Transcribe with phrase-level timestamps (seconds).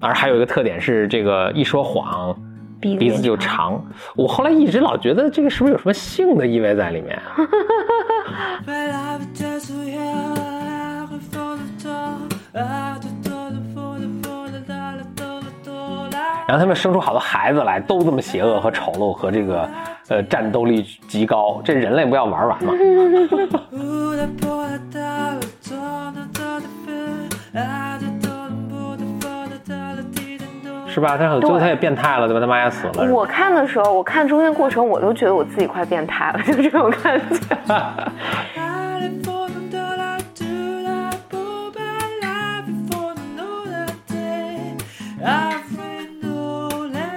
[0.00, 2.34] 而还有一个特点是，这个一说谎，
[2.80, 3.84] 鼻鼻子就长。
[4.16, 7.36] 我后来一直老觉得这个是不是有什么性的意味在里面啊？
[16.48, 19.68] 然后他们生出好多孩子来，都这么邪恶和丑陋和这个
[20.08, 22.72] 呃战斗力极高，这人类不要玩完吗？
[31.00, 31.16] 是吧？
[31.16, 32.40] 他很最后他也变态了，对吧？
[32.40, 33.10] 他妈也死了。
[33.10, 37.24] 我看的时候，我看中间过程，我都觉得我自己快变态了，就这种感觉。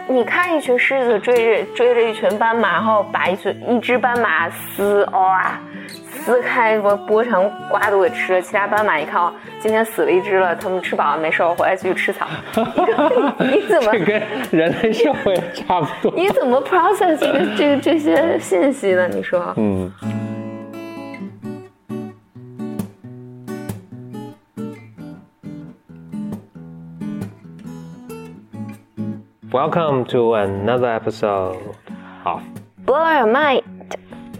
[0.07, 5.59] 你看一群狮子追着追着一群斑马，然后把一群一只斑马撕哇
[6.25, 8.41] 撕开，什么剥成瓜都给吃了。
[8.41, 12.25] 其他斑马一看哦，今天死了一只了，他们吃饱了没事，我回来继续吃草。
[13.39, 16.13] 你怎么这跟人类社会差不多？
[16.15, 19.05] 你怎么 process 这个这个这些信息呢？
[19.09, 19.53] 你说？
[19.57, 19.91] 嗯。
[29.51, 31.57] Welcome to another episode
[32.23, 32.41] 好
[32.87, 33.61] ，Blow your mind，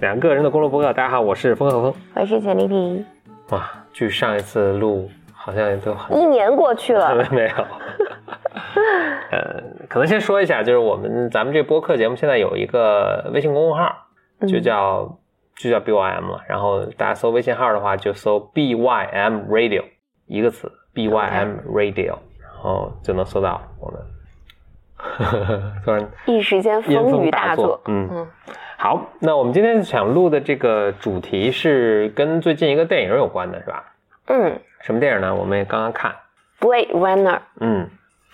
[0.03, 0.87] 两个人的公路博客。
[0.91, 1.93] 大家好，我是风和风。
[2.13, 3.05] 我是简丽萍。
[3.51, 7.55] 哇，距上一次录好像也都很一年过去了， 没有。
[9.31, 13.95] 呃，可能先说一下，就是我们咱们这播客节目现在有一个微信公众号，
[14.45, 15.19] 就叫、
[15.55, 16.41] 就叫 BYM 了。
[16.49, 19.85] 然后大家搜微信号的话，就搜 BYM Radio
[20.25, 24.01] 一个词，BYM Radio，然后就能搜到我们。
[25.85, 27.81] 突然一时间风雨大作作。
[27.87, 28.27] 嗯嗯，
[28.83, 33.93] 好，那我们今天想录的这个主题是跟最近一个电影有关的，是吧？
[34.25, 35.33] 嗯什么电影呢？
[35.33, 36.13] 我们也刚刚看。
[36.59, 37.89] ，Blade Runner，嗯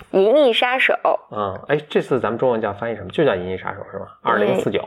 [0.09, 0.95] 银翼杀手，
[1.29, 3.09] 嗯，哎，这次咱们中文叫翻译什么？
[3.09, 4.07] 就叫《银翼杀手》是吧？
[4.23, 4.83] 二零四九，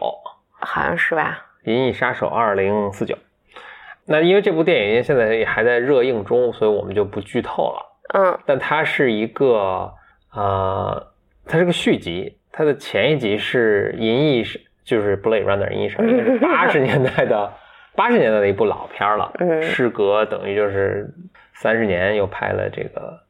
[0.58, 1.46] 好像是吧？
[1.70, 3.14] 《银翼杀手二零四九》。
[4.04, 8.00] 那因为这部电影现在也还在热映中，所以我们就不剧透了。
[8.14, 9.94] 嗯但它是一个
[10.34, 11.06] 呃，
[11.46, 17.52] 它是个续集，它的前一集是《银翼是就是《Blade Runner》银翼杀手，应该是八十年代的
[17.94, 19.32] 八十年代的一部老片了。
[19.38, 21.08] 嗯时隔等于就是
[21.54, 23.20] 三十年，又拍了这个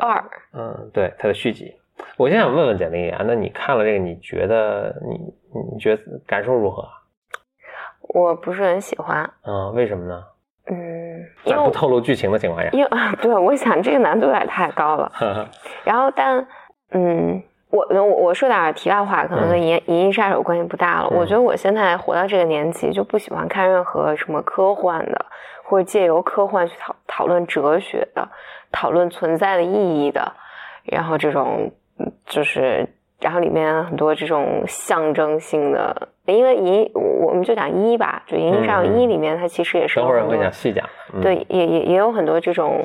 [0.00, 1.74] 二，嗯，对，它的续集。
[2.16, 5.16] 我先想问问简历啊，那你看了这个，你觉得你
[5.72, 6.88] 你觉得感受如何？
[8.14, 9.28] 我不是很喜欢。
[9.44, 10.24] 嗯，为什么呢？
[10.70, 15.10] 嗯，在不透露剧情的情况下，因为 对，我想这个难度有点太高了。
[15.84, 16.46] 然后但
[16.90, 17.42] 嗯。
[17.72, 21.08] 我我我说点题外话，可能跟《银银翼杀手》关系不大了。
[21.10, 25.24] 嗯我觉得我现在活到这个年纪，就不喜欢看任何什么科幻的，
[25.64, 28.28] 或者借由科幻去讨讨论哲学的，
[28.70, 30.32] 讨论存在的意义的，
[30.84, 32.86] 然后这种嗯就是，
[33.20, 40.86] 然后里面很多这种象征性的，因为银我我们就讲一吧，就《银翼杀手一》里面它其实也是等会儿会讲细讲。
[41.14, 42.84] 嗯、对，也也也有很多这种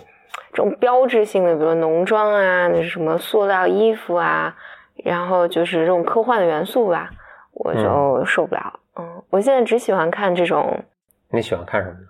[0.53, 4.55] 这种标志性的，比如浓妆啊，那是什么塑料衣服啊，
[5.03, 7.09] 然后就是这种科幻的元素吧，
[7.53, 8.79] 我就受不了。
[8.97, 10.83] 嗯我现在只喜欢看这种，
[11.31, 12.07] 你喜欢看什么呢？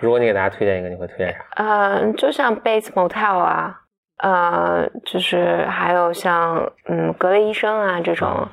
[0.00, 1.38] 如果你给大家推荐一个，你会推荐啥？
[1.56, 3.80] 呃，就像 Bates Motel 啊，
[4.18, 8.48] 呃，就是还有像嗯格雷医生啊这种，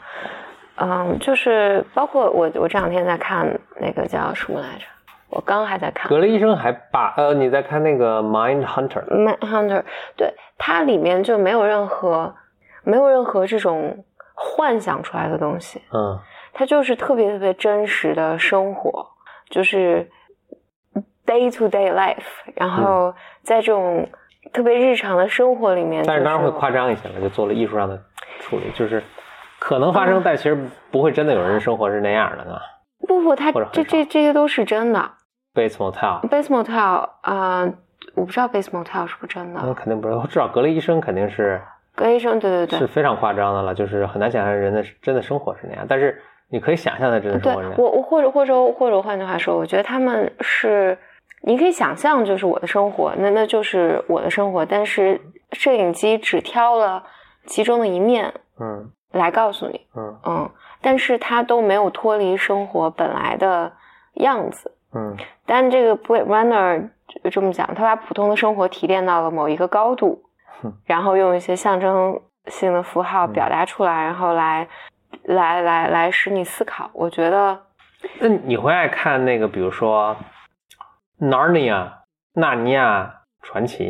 [0.78, 4.86] 嗯，就是包括我我这两天在看那个叫什么来着，
[5.30, 9.04] 我刚还在看格雷医生还把呃，你在看那个《Mind Hunter》？
[9.10, 9.38] 《Mind》？
[9.50, 9.80] 《Hunter》，
[10.16, 12.34] 对它里面就没有任何
[12.84, 16.20] 没有任何这种幻想出来的东西，嗯
[16.54, 19.08] 它就是特别特别真实的生活，
[19.50, 20.10] 就是
[21.26, 22.24] day to day life，
[22.56, 24.08] 然后在这种
[24.52, 28.00] 特别日常的生活里面、就是，但是当然会夸张一些了，就做了艺术上的
[28.42, 29.02] 处理，就是
[29.58, 30.56] 可能发生，但其实
[30.92, 32.60] 不会真的有人生活是那样的，呢。
[33.08, 35.12] 不不，它这这这些都是真的。
[35.56, 37.74] Bates Motel，Base Motel 啊、
[38.16, 39.62] 我不知道 Base Motel 是不是真的。
[39.64, 41.62] 那肯定不是，至少格雷医生肯定是
[41.96, 47.82] 格雷医生，对对对，是非常夸张的了，就是很难想象人的真的生活是那样，但是你可以想象的真的生对活是那样。
[47.82, 50.98] 我我或者或者或者换句话说，我觉得他们是，
[51.42, 55.20] 你可以想象就是我的生活，那那就是我的生活，但是
[55.52, 57.04] 摄影机只挑了
[57.46, 60.50] 其中的一面嗯来告诉你，嗯嗯，
[60.82, 63.72] 但是他都没有脱离生活本来的
[64.16, 64.72] 样子。
[64.96, 66.90] 嗯但这个 Blade Runner
[67.24, 70.33] 就这么讲，他把普通的生活提炼到了某一个高度哼，
[70.86, 74.68] 然后用一些象征性的符号表达出来，然后来
[75.24, 76.90] 来来来使你思考。
[76.94, 77.60] 我觉得，
[78.20, 80.16] 那你会爱看那个，比如说
[81.28, 81.74] 《Narnia》
[82.34, 83.86] 《纳尼亚传奇》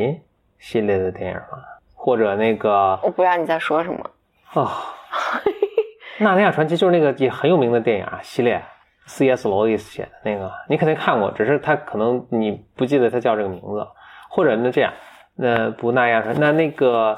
[0.59, 1.63] 系列的电影吗？
[1.95, 4.09] 或者那个我不知道你在说什么。
[4.53, 4.67] 哦，
[6.23, 8.61] 《纳尼亚传奇》就是那个也很有名的电影啊系列
[9.05, 9.47] ，C.S.
[9.47, 13.87] 罗伊斯写的那个，你肯定看过，只是他可能你不记得他叫这个名字，
[14.29, 14.93] 或者那这样，
[15.35, 17.17] 那不那样，那那个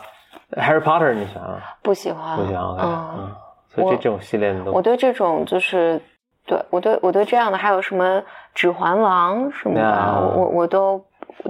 [0.52, 1.58] Harry Potter 你喜欢吗？
[1.84, 3.36] 不喜欢，不喜欢嗯，嗯，
[3.70, 6.02] 所以这这种系列的都我对这种就是，
[6.46, 8.20] 对我对我对这样的还有什么
[8.54, 11.06] 《指环王》什么的，啊我我我都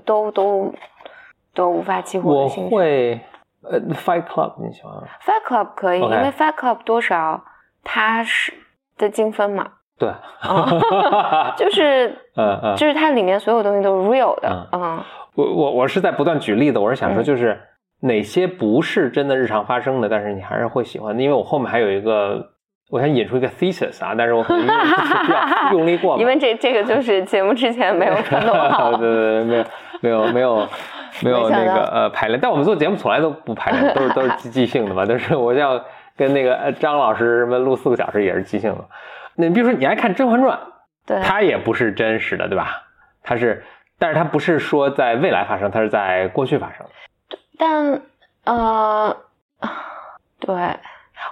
[0.05, 0.73] 都都
[1.53, 2.49] 都无法激活我。
[2.49, 3.19] 会
[3.63, 7.43] 呃 Fight Club 你喜欢吗？Fight Club 可以因为 Fight Club 多少
[7.83, 8.53] 它是
[8.97, 9.67] 的精分嘛，
[9.99, 10.11] 对，
[11.57, 15.03] 就是嗯嗯，就是它里面所有东西都是 real 的，嗯
[15.35, 17.59] 我我我是在不断举例子，我是想说嗯就是
[18.01, 22.51] 哪些不是真的日常发生的，但是你还是会喜欢的，因为我后面还有一个，
[22.89, 24.91] 我想引出一个 thesis 啊，但是我可能用比
[25.31, 29.65] 较 用力过猛，因为这这个就是节目之前没有传统好 对，对对，
[30.01, 30.67] 没有 没有没有
[31.23, 35.83] 没有那个呃排练，但我们做节目从来都不排练，都是都是即即兴的嘛，但是我要
[36.15, 38.85] 跟那个呃张老师什么录四个小时也是即兴的。
[39.35, 40.57] 那你比如说你爱看《甄嬛传》，
[41.05, 42.67] 对，它也不是真实的，对吧？
[43.23, 43.63] 它是，
[43.97, 46.85] 但是它不是说在未来发生，它是在过去发生。
[47.57, 48.01] 但
[48.43, 49.15] 呃，
[50.39, 50.55] 对，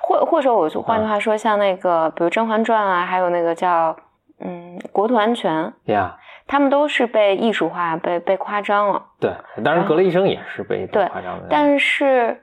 [0.01, 3.95] 或或者我就换句话说，像那个比如《甄嬛传》啊，还有那个叫
[4.39, 6.18] 嗯《国土安全》，呀、
[6.48, 9.04] 他们都是被艺术化、被被夸张了。
[9.19, 9.31] 对，
[9.63, 12.42] 当然格雷医生也是被被对夸张的，但是，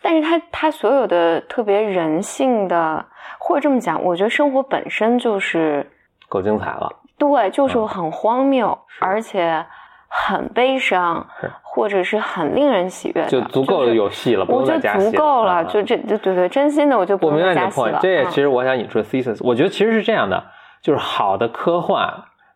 [0.00, 3.04] 但是他他所有的特别人性的，
[3.38, 5.86] 或者这么讲，我觉得生活本身就是
[6.28, 6.90] 够精彩了。
[7.18, 9.66] 对，就是嗯很荒谬，是而且
[10.08, 11.26] 很悲伤，
[11.62, 17.98] 或者是很令人喜悦的，就足够有戏了，不我觉得用再加戏足够了，嗯就这，对对对，真心的我就不我用明白你的再加戏 point，了。
[18.00, 20.42] 这也嗯其实我想引出的 thesis，我觉得其实是这样的，
[20.80, 22.08] 就是好的科幻，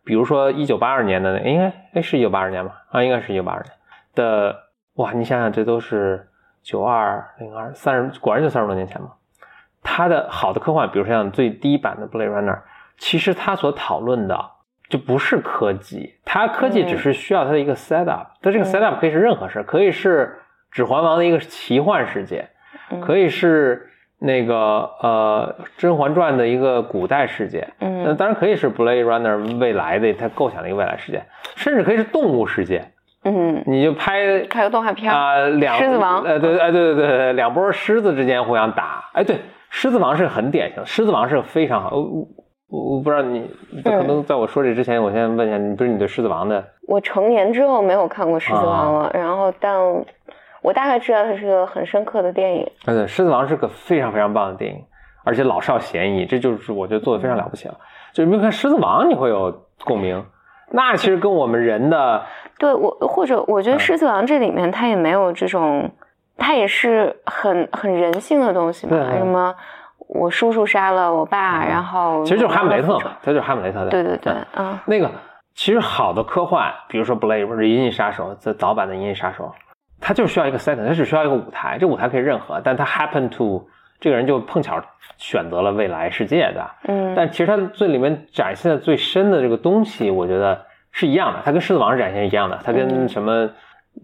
[0.05, 2.75] 比如说一九八二年的那，应该哎是一九八二年吧？
[2.91, 3.73] 啊，应该是一九八二年
[4.14, 4.56] 的，
[4.94, 6.29] 哇，你想想这都是
[6.62, 9.09] 九二零二三十，果然就三十多年前嘛。
[9.82, 12.61] 它的好的科幻，比如说像最低版的 Blade Runner，
[12.99, 14.50] 其实它所讨论的
[14.92, 16.86] 就不是科技，它科技嗯。
[16.86, 18.66] 只是需要它的一个 setup，它这个嗯。
[18.66, 20.26] setup 可以是任何事，可以是
[20.70, 22.46] 《指环王》的一个奇幻世界，
[22.90, 24.54] 嗯可以是那个
[25.00, 31.24] 呃《甄嬛传》的一个古代世界，那嗯当然可以是 Blade Runner 未来的它构想的一个未来世界，
[31.56, 32.84] 甚至可以是动物世界，
[33.24, 39.38] 嗯，你就拍拍个动画片儿，啊、两狮子王呃对，哎对对对对，两波狮子之间互相打，哎对，
[39.70, 41.96] 狮子王是很典型，狮子王是非常好，
[42.72, 43.46] 我不知道你
[43.84, 46.64] 可能在我说这之前，我先问一下你，不是你对狮子王的。
[46.88, 49.02] 我成年之后没有看过《狮子王》啊。
[49.02, 49.78] 了，然后但
[50.62, 52.66] 我大概知道它是个很深刻的电影。
[52.86, 54.82] 呃，对，《狮子王》是个非常非常棒的电影，
[55.22, 57.76] 而且老少咸宜，这就是我觉得做的非常了不起了。
[58.14, 60.25] 就是你没有看《狮子王》，你会有共鸣，
[60.70, 62.22] 那其实跟我们人的
[62.58, 65.90] 对我，或者我觉得嗯《狮子王》这里面它也没有这种，
[66.38, 69.54] 它也是很很人性的东西嘛，什么
[70.14, 73.91] 我叔叔杀了我爸，嗯然后其实就是哈姆雷特嘛，他就是哈姆雷特的。
[73.91, 75.11] 对对对嗯，嗯那个
[75.55, 79.44] 其实好的科幻，比如说《Blade》《或者银翼杀手》这早版的《银翼杀手》，
[80.00, 83.67] 它就需要一个 setting，它只需要一个舞台，这舞台可以任何，但它 happen to
[84.00, 84.82] 这个人就碰巧
[85.17, 90.61] 选择了未来世界的，嗯，但其实它最里面展现的最深的这个东西，我觉得
[90.91, 93.49] 是一样的，它跟《狮子王》是展现一样的，它跟嗯什么，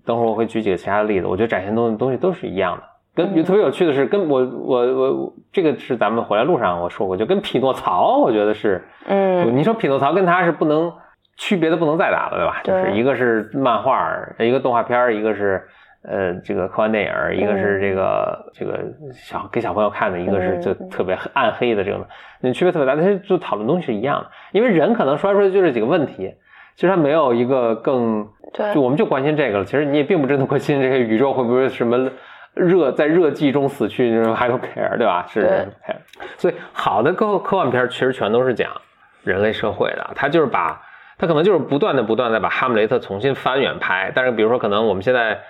[0.06, 2.82] 等会儿我会举几个其他的例子，我觉得展现东东西都是一样的。
[3.18, 3.44] 跟嗯。
[3.44, 9.56] 特别有趣的是，跟我我我我这个是咱们回来路上我说过，就跟匹诺曹，我觉得是，嗯。
[9.56, 10.92] 你说匹诺曹跟他是不能
[11.36, 12.60] 区别的不能再大了，对吧？
[12.62, 14.08] 就是一个是漫画，
[14.38, 15.62] 一个动画片儿，一个是
[16.02, 18.78] 呃这个科幻电影儿，一个是这个、这个
[19.12, 22.04] 小给小朋友看的，一个是就嗯特别暗黑的这种，
[22.40, 26.34] 那区别特别大，但是就讨论东西是一样的，因为人可能说来说去就这几个问题，
[26.76, 28.72] 其实他没有一个更对。
[28.74, 32.10] 就我们就关心这个了，其实你也并不真的关心这个宇宙会不会什么
[32.54, 35.26] 热在热寂中死去，就是 I don't care，对吧？
[35.28, 35.48] 是对
[35.86, 35.96] care。
[36.36, 38.70] 所以好的科科幻片儿其实全都是讲
[39.24, 40.80] 人类社会的，它就是把
[41.18, 45.40] 它可能就是不断的不断的把哈姆雷特重新翻远拍，但是比如说可能我们现在。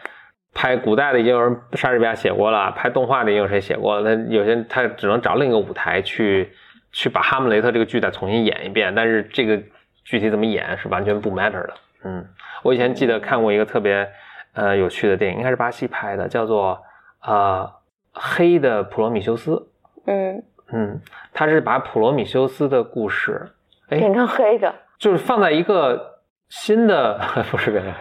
[0.54, 6.50] 拍古代的已经有人莎士比亚写过了，拍动画的也有谁写过了，那有些他只能找另一个舞台去
[6.90, 9.60] 去把哈姆雷特这个剧再重新演一遍，但是这个
[10.04, 11.74] 具体怎么演是完全不 matter 的。
[12.04, 12.26] 嗯，
[12.62, 14.08] 我以前记得看过一个特别
[14.54, 16.80] 呃有趣的电影，应该是巴西拍的，叫做
[17.22, 17.70] 呃
[18.12, 19.68] 黑的普罗米修斯。
[20.06, 21.00] 嗯，嗯，
[21.32, 23.50] 他是把普罗米修斯的故事，
[23.88, 27.20] 哎，变成黑的，就是放在一个新的
[27.50, 27.92] 不是变成，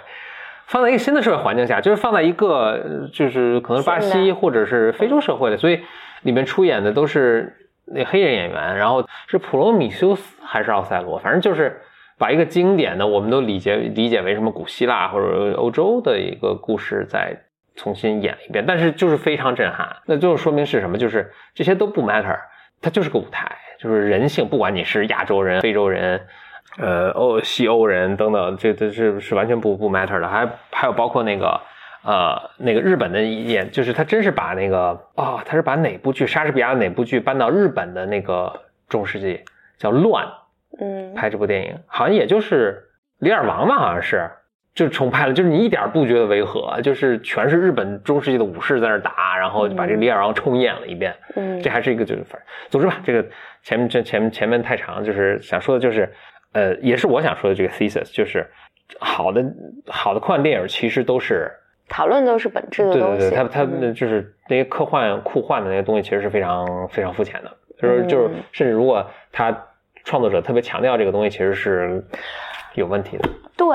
[0.68, 5.82] 放在一个新的社会环境下，就是放在一个呃就是可能是巴西或者是非洲社会的，所以
[6.22, 7.54] 里面出演的都是
[7.86, 11.82] 那黑人演员，然后是普罗米修斯还是奥赛罗，反正就是
[12.18, 17.38] 把一个经典的我们都理解理解为什么古希腊或者欧洲的一个故事在
[17.78, 19.88] 重新演了一遍，但是就是非常震撼。
[20.06, 20.98] 那最后说明是什么？
[20.98, 22.38] 就是这些都不 matter，
[22.82, 26.20] 它就是个舞台，就是人性，不管你是亚洲人、非洲人。
[26.80, 31.60] 呃，欧西欧人等等，这这是是完全不不 matter 的，还还有包括那个
[32.04, 39.44] 呃那个日本的演，就是他真是把那个啊，他是把哪部剧莎士比亚哪部剧搬到日本的那个中世纪
[39.80, 40.28] 叫乱，
[40.80, 42.84] 嗯，拍这部电影好像也就是
[43.18, 44.30] 李尔王吧，好像是
[44.78, 53.26] 就重拍了，就是你一点不觉得违和，就是全是日本中世纪的武士在那打，然后就把这个李尔王重演了一遍，嗯，这还是一个就是反总之吧，这个
[53.64, 56.10] 前面这前前面太长，就是想说的就是。
[56.54, 58.44] 呃，也是我想说的这个 thesis，就是
[59.00, 59.46] 好的
[59.86, 61.52] 好的科幻电影其实都是
[61.88, 63.20] 讨论都是本质的东西。
[63.20, 67.52] 对对对，它它就是那些科幻酷幻的那些东西，其实是非常非常肤浅的。
[67.78, 69.56] 就是就是，甚至如果他
[70.04, 72.04] 创作者特别强调这个东西，其实是
[72.74, 73.30] 有问题的。
[73.56, 73.68] 对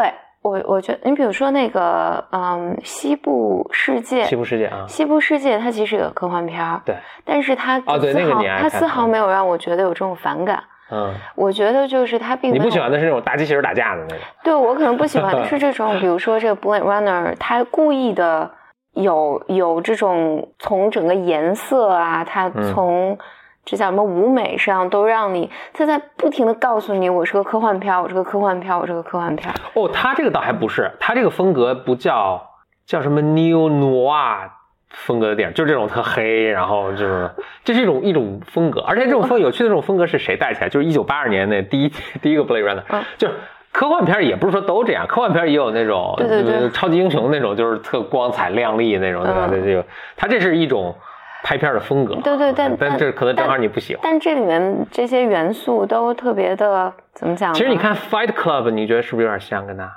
[0.42, 10.62] 我我觉得，你比如说那个嗯，西部世界，西部世界啊，西部世界它其实有科幻片儿，对，但是它哦对那个你它丝毫没有让我觉得有这种反感。
[10.90, 14.18] 嗯，我觉得就是它并你不喜欢的是那种大机器人打架的那种。
[14.44, 18.50] 对我可能不喜欢的是这种， 比如说这个 Blade Runner，他故意的
[18.92, 23.16] 有有这种从整个颜色啊，他从
[23.64, 29.52] 这叫什么舞美上都让你他在不停的告诉你，我是个科幻片，我是个科幻片，我是个科幻片。
[29.74, 32.42] 哦，他这个倒还不是，他这个风格不叫
[32.86, 34.50] 叫什么 Neo Noir。
[34.94, 37.30] 风格的电影就是这种特黑，然后就是
[37.64, 40.68] 这是一种一种风格，而且这种风有趣的这种风格是谁带起来？
[40.68, 42.82] 就是一九八二年那第一第一个 Blade Runner，
[43.16, 43.32] 就是
[43.72, 49.46] 科幻片也不是说都这样，科幻片也有那种对对对超级英雄那种，就是特光彩亮丽那种，对吧？
[49.48, 49.82] 对这个，
[50.14, 50.94] 它这是一种
[51.42, 54.00] 拍片的风格，对对，但但这可能正好你不喜欢。
[54.04, 57.52] 但这里面这些元素都特别的怎么讲？
[57.52, 59.90] 其实你看 Fight Club，你觉得是不是有点像跟他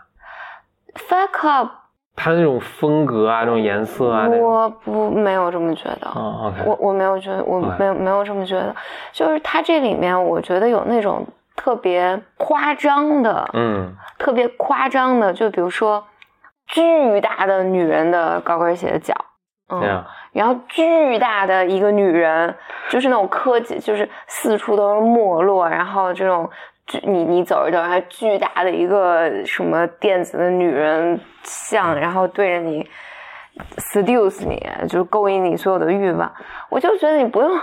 [0.95, 1.69] Fight Club？
[2.17, 6.07] 他那种风格啊，那种颜色啊，我不没有这么觉得。
[6.07, 8.73] 哦，OK，我我没有觉得，我没有没有这么觉得。
[9.11, 16.01] 就是他这里面，我觉得有那种特别夸张的，嗯，特别夸张的，就比如说
[16.67, 19.13] 巨大的女人的高跟鞋的脚，
[19.69, 22.55] 嗯，然后巨大的一个女人，
[22.89, 26.49] 就是那种科技，就是四处都是没落，然后这种。
[26.87, 32.87] 巨你你走着走着，巨大的一个什么电子的女人像，然后对着你
[33.77, 36.31] seduce 你，就是勾引你所有的欲望。
[36.69, 37.59] 我就觉得你不用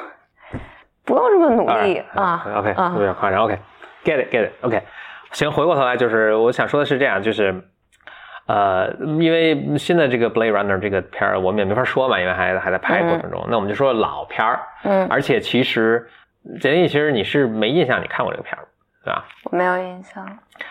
[1.04, 2.44] 不用这么努力啊。
[2.56, 3.44] OK，有点夸张。
[3.44, 4.52] OK，get it，get it。
[4.62, 4.82] OK，
[5.30, 7.52] 行，回过头来就是我想说的是这样，就是
[8.52, 13.46] 呃，因为新的这个 Blade Runner 这个片儿我们也没法说嘛，因为还还在拍过程中。
[13.48, 14.60] 那我们就说老片儿。
[14.84, 15.06] 嗯。
[15.08, 16.06] 而且其实
[16.60, 18.64] 简历其实你是没印象你看过这个片儿。
[19.04, 19.24] 对吧？
[19.50, 20.24] 我没有印象。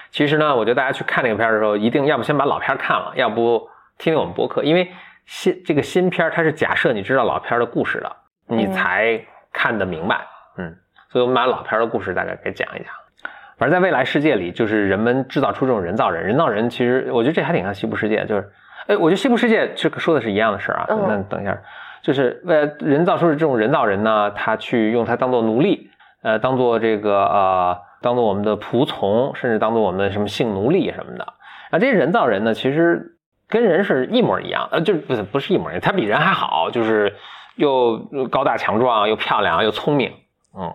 [0.09, 4.89] 其实呢，我觉得大家去看那个片儿的时候，一定要不先把老片儿看了，要不听听我们播客，因为
[5.25, 8.15] 新这个新片儿它是假设你知道老片儿的故事的，
[8.47, 9.21] 你才
[9.51, 10.21] 看得明白。
[10.57, 10.73] 嗯，
[11.09, 12.87] 所以我们把老片儿的故事大概给讲一讲。
[13.61, 18.51] 反正在未来世界里，就是人们制造出这种人造人，人造人其实我觉得这还挺像西部世界，就是，
[18.87, 20.87] 哎，我觉得西部世界这个说的是一样的事儿啊。
[20.89, 21.55] 那等一下，
[22.01, 25.91] 就是为了人造出的这种人造人呢，他去用它当做奴隶，
[26.23, 27.77] 呃，当做这个呃。
[28.03, 31.23] 当做我们的仆从，甚至当做我们的什么性奴隶什么的
[31.69, 33.15] 啊，这些人造人呢，其实
[33.47, 37.13] 跟人是一模一样，呃，就不是不是一模一样，他比人还好，就是
[37.57, 37.99] 又
[38.31, 40.11] 高大强壮，又漂亮，又聪明，
[40.57, 40.73] 嗯，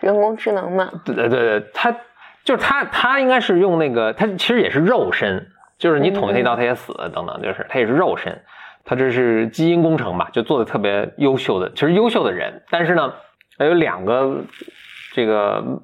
[0.00, 1.94] 人工智能嘛，对对对，他
[2.44, 5.48] 就是他，他应该是用那个，他其实也是肉身，
[5.78, 8.42] 就是你捅他一刀他也死，等等，就是他也是肉身，
[8.84, 13.14] 他这是基因工程吧，就做的特别优秀的，其实优秀的人，但是呢，
[13.58, 14.44] 他有两个
[15.12, 15.82] 这个。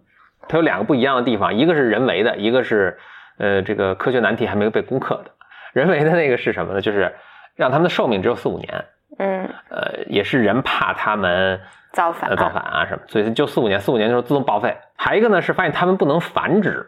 [0.49, 2.99] 他有两个不一样的地方，一个是人为的，一个是，
[3.39, 5.31] 呃，这个科学难题还没有被攻克的。
[5.73, 6.81] 人为的那个是什么呢？
[6.81, 7.15] 就是
[7.55, 8.85] 让他们的寿命只有四五年。
[9.19, 9.49] 嗯。
[9.69, 11.61] 呃，也是人怕他们
[11.93, 14.77] 造反、造反啊什么，所以就四五年，四五年的时候自动报废。
[14.97, 16.87] 还一个呢是发现他们不能繁殖，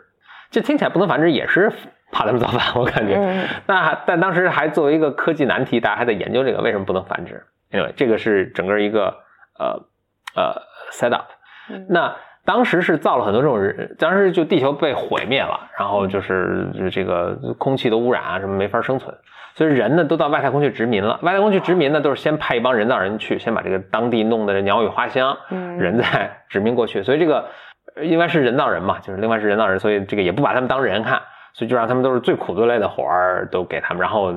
[0.51, 1.73] 这听起来不能繁殖也是
[2.13, 3.15] 怕他们造反，我感觉。
[3.17, 3.49] 嗯。
[3.67, 9.17] 那但当时还作为一个科技难题，大家还在研究这个为什么不能繁殖，因为这个是整个一个
[9.59, 9.81] 呃
[10.35, 11.27] 呃 set up。
[11.89, 12.15] 那。
[12.45, 19.17] 当时是造了很多这种人，当时就地球被毁灭了，然后就是这个空气的污染啊什么没法生存，
[19.55, 21.19] 所以人呢都到外太空去殖民了。
[21.23, 27.03] 外太空去殖民呢，都是先派一帮人造人去，先把这个当地弄得鸟语花香，嗯，人再殖民过去。
[27.03, 27.49] 所以这个
[28.03, 31.21] 因为是人造人嘛，就是另外是人造人，所以这个也不把他们当人看，
[31.53, 34.33] 所以就让他们都是最苦最累的活儿都给他们，然后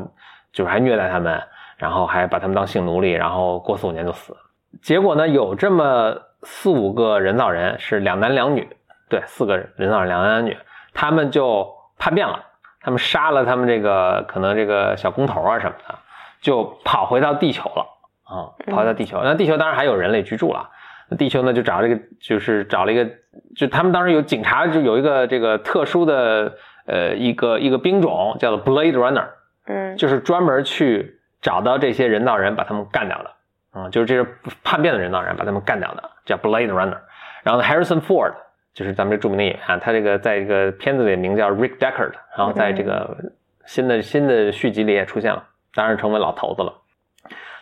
[0.52, 1.42] 就是还虐待他们，
[1.78, 4.40] 然后还把他们当性奴隶，然后过四五年就死了。
[4.82, 6.16] 结果呢，有这么。
[6.48, 8.70] 四五个人造人是两男两女，
[9.10, 10.56] 对，四个人造人两男两女，
[10.94, 11.68] 他们就
[11.98, 12.40] 叛变了，
[12.86, 15.96] 他们杀了他们这个可能这个小工头啊什么的，
[16.40, 17.84] 就跑回到地球了
[18.24, 19.20] 啊，跑回到地球。
[19.24, 20.70] 那地球当然还有人类居住了。
[21.10, 23.10] 那地球呢就找了一个，就是找了一个，
[23.56, 26.54] 就他们当时有警察，就有一个这个特殊的
[26.86, 29.30] 呃一个一个兵种叫做 Blade Runner，
[29.66, 33.32] 嗯，就是专门去找到这些人造人，把他们干掉的。
[33.72, 37.00] 啊，就是这是叛变的人造人，把他们干掉的，叫 Blade Runner。
[37.42, 38.34] 然后 Harrison Ford
[38.76, 43.18] 就是咱们这著名的演员，他这个在这个片子里名叫 Rick Deckard，然后在这个
[43.66, 46.74] 新的新的续集里也出现了，当然成为老头子了。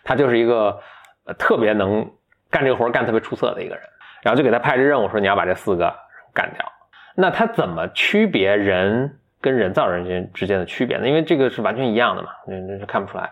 [0.03, 0.77] 他就是一个
[1.37, 2.11] 特别能
[2.49, 3.83] 干这个活干特别出色的一个人，
[4.23, 5.95] 然后就给他派这任务，说你要把这四个
[6.33, 6.71] 干掉。
[7.15, 11.07] 那他怎么区别人跟人造人之之间的区别呢？
[11.07, 13.31] 因为这个是完全一样的嘛，那那是看不出来。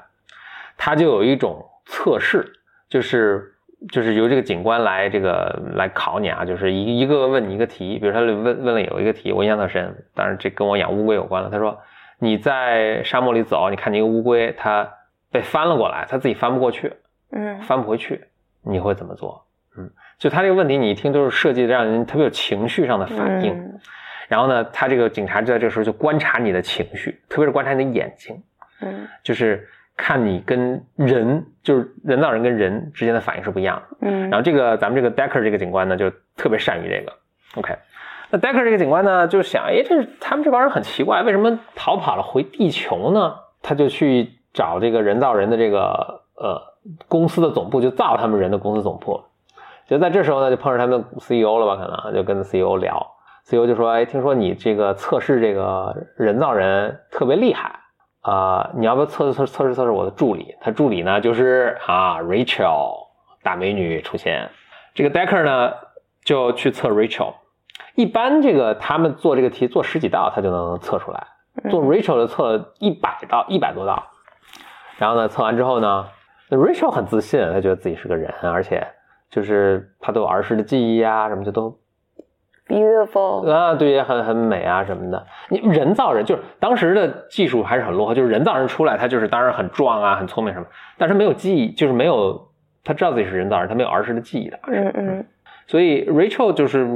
[0.77, 2.45] 他就有一种测试。
[2.89, 3.53] 就是
[3.89, 11.49] 就是由这个警官来这个来考你啊，就是一一个个问你一个题，比如他问问了有一个题，我印象特深，当然这跟我养乌龟有关了。
[11.49, 11.75] 他说
[12.19, 14.87] 你在沙漠里走，你看见一个乌龟，它
[15.31, 16.93] 被翻了过来，它自己翻不过去，
[17.31, 18.21] 嗯，翻不回去，
[18.61, 19.43] 你会怎么做？
[19.75, 23.79] 嗯，就他这个问题，你一听都是设计的让人特别有情绪上的反应。
[24.27, 28.41] 然后呢，他这个警察就在这个时候就观察你的情绪，特别是观察你的眼睛，
[28.81, 29.67] 嗯，就是。
[29.97, 33.97] 看你跟人，就是人造人跟人之间的反应是不一样的。
[34.01, 37.13] 嗯，然后这个咱们这个 Decker 这个警官呢，就特别善于这个。
[37.55, 37.75] OK，
[38.29, 43.35] 那 Decker 这个警官呢，就想，哎，这他们这帮人很奇怪，为什么逃跑了回地球呢？
[43.61, 46.59] 他就去找这个人造人的这个呃
[47.07, 49.21] 公司的总部，就造他们人的公司总部。
[49.87, 51.75] 就在这时候呢，就碰上他们的 CEO 了吧？
[51.75, 53.05] 可能就跟 CEO 聊
[53.45, 57.80] ，CEO 就说，哎，听说你这个测试这个人造人特别厉害。
[58.21, 60.55] 啊，你要不要测试测测试测试我的助理？
[60.61, 63.07] 他助理呢，就是啊，Rachel
[63.41, 64.49] 大美女出现。
[64.93, 65.73] 这个 Decker 呢，
[66.23, 67.33] 就去测 Rachel。
[67.95, 71.27] 一般这个他们做这个题做十几道，他就能测出来。
[71.69, 74.03] 做 Rachel 的测了一百道，一百多道。
[74.97, 76.07] 然后呢，测完之后呢
[76.49, 78.87] ，Rachel 很自信，他觉得自己是个人，而且
[79.31, 81.75] 就是他都有儿时的记忆啊，什么就都。
[82.71, 85.25] Beautiful 啊，对，也很很美啊什么的。
[85.49, 90.65] 你人造人就是当时的技术还是很落后，就是人造人出来，他就是当然很壮啊，很聪明什么，
[90.97, 92.49] 但是没有记忆，就是没有
[92.83, 94.59] 他知道自己是人造人，他没有儿时的记忆的。
[94.67, 95.25] 嗯嗯。
[95.67, 96.87] 所以 Rachel 就是，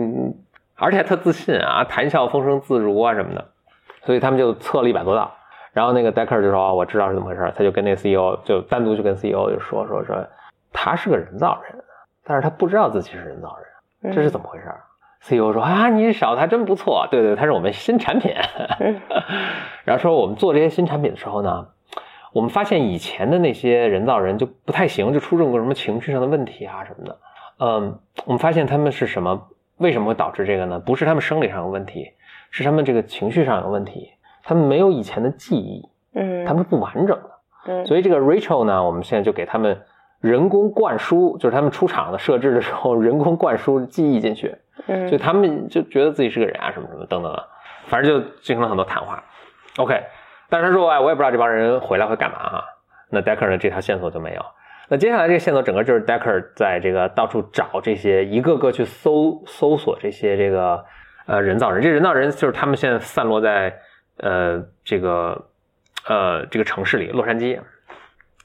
[0.76, 3.46] 而且还特自信啊，谈笑风生自如啊什么的。
[4.04, 5.34] 所以他们就测了一百多道，
[5.74, 10.16] 然后那个 Decker 就说：“我知道是怎么回事。”他就跟那个 CEO 就单独就跟 CEO 就说说说，
[10.72, 11.84] 他是个人造人，
[12.24, 13.58] 但是他不知道自己是人造
[14.04, 14.66] 人，这是怎么回事
[15.28, 18.34] ？CEO 说啊，你小子还真不错，对对，他是我们新产品。
[19.84, 21.68] 然后说我们做这些新产品的时候呢，
[22.34, 27.18] 我们发现以前的那些人造人就不太行，就出这种什么情绪上的问题啊什么的。
[27.60, 29.48] 嗯，我们发现他们是什么？
[29.78, 30.80] 为什么会导致这个呢？
[30.80, 32.12] 不是他们生理上有问题，
[32.50, 34.10] 是他们这个情绪上有问题。
[34.44, 37.30] 他们没有以前的记忆，嗯，他们不完整的。
[37.68, 39.82] 嗯，所以这个 Rachel 呢，我们现在就给他们
[40.22, 44.56] 人工灌输，就是他们出厂的设置的时候，人工灌输记忆进去。
[44.88, 47.48] 嗯，就他们就觉得自己是个人啊，什么什么等等的，
[47.88, 49.24] 反正就进行了很多谈话。
[49.78, 50.04] OK，
[50.50, 52.66] 但是他说，哎，我也不知道这帮人回来会干嘛哈。
[53.10, 54.46] 那 Decker 呢，这条线索就没有。
[54.88, 60.86] 那接下来这个线索整个就是 Decker 在这个到处找这些，一个个去搜搜索这些这个
[61.26, 61.82] 呃人造人。
[61.82, 63.80] 这人造人就是他们现在散落在
[64.18, 65.48] 呃这个
[66.08, 67.60] 呃这个城市里，洛杉矶。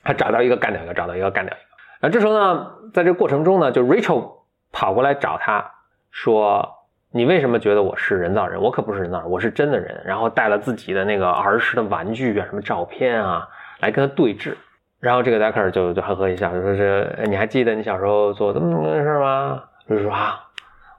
[0.03, 1.67] 他找到一个干掉一个，找到一个干掉一个。
[2.01, 4.39] 那这时候呢，在这个过程中呢，就 Rachel
[4.73, 5.73] 跑过来找他。
[6.11, 6.69] 说
[7.13, 8.61] 你为什么觉得我是人造人？
[8.61, 10.01] 我可不是人造人，我是真的人。
[10.05, 13.49] 然后带了自己的那个儿时的玩具啊，什么照片啊，
[13.81, 14.55] 来跟他对峙。
[14.99, 19.63] 然后这个 Decker 就就呵呵一笑，就说是你还记得你小时候做这么个事吗？
[19.89, 20.45] 就是说啊，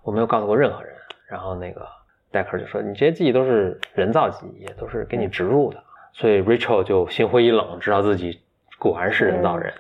[0.04, 0.92] 我没有告诉过任何人。
[1.28, 1.88] 然后那个
[2.34, 5.82] Decker 就说你这些记忆都是人造记忆，都是给你植入的。
[6.14, 8.42] 所以 Rachel 就心灰意冷，知道自己
[8.80, 9.72] 果然是人造人。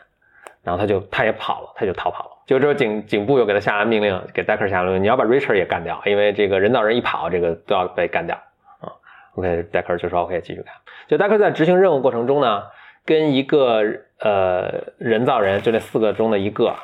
[0.63, 2.30] 然后他就他也跑了，他就逃跑了。
[2.45, 8.35] 就之后警警部又给他下了命令，给 Decker 下了命令，你要把 Richard 也干掉，因为这个人造人一跑，这个都要被干掉
[8.79, 8.91] 啊。
[9.35, 10.73] OK，Decker 就说 OK，继续干。
[11.07, 12.63] 就 Decker 在执行任务过程中呢，
[13.05, 13.83] 跟一个
[14.19, 16.75] 呃人造人，就那四个中的一个，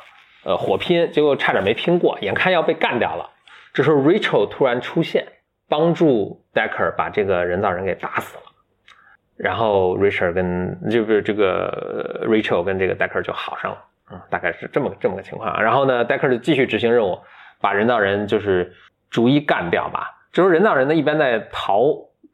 [0.44, 3.30] 呃火拼，结果差点没拼过，眼看要被干掉了。
[3.74, 5.26] 这时候 Rachel 突然出现，
[5.68, 8.42] 帮助 Decker 把这个人造人给打死了。
[9.36, 13.84] 然后 Richard 跟就是这个 Rachel 跟这个 Decker 就好上了。
[14.10, 15.60] 嗯，大概是这么这么个情况啊。
[15.60, 17.18] 然后呢，Decker 就继续执行任务，
[17.60, 18.72] 把人造人就是
[19.10, 20.18] 逐一干掉吧。
[20.32, 21.80] 这时候人造人呢一边在逃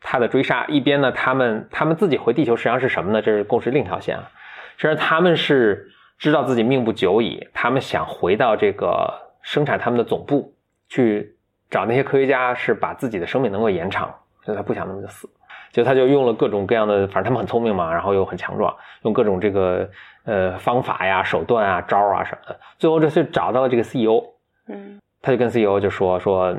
[0.00, 3.22] 他的追杀，一边呢他们他们自己回地球，实际上是什么呢？
[3.22, 4.30] 这是故事另一条线啊。
[4.76, 10.52] 实际上他们是知道自己命不久矣，他们想回到这个生产他们的总部
[10.88, 11.36] 去
[11.70, 15.28] 找那些科学家，是把自己的生命能够延长，所以他不想那么就死。
[15.74, 19.90] 就他就用了各种各样的，反正他们很聪明嘛，然后又很强壮，用各种这个
[20.24, 24.22] 呃方法呀、手段啊、招啊什么的，最后这就找到了这个 CEO，
[24.68, 26.54] 嗯他就跟 CEO 就说说，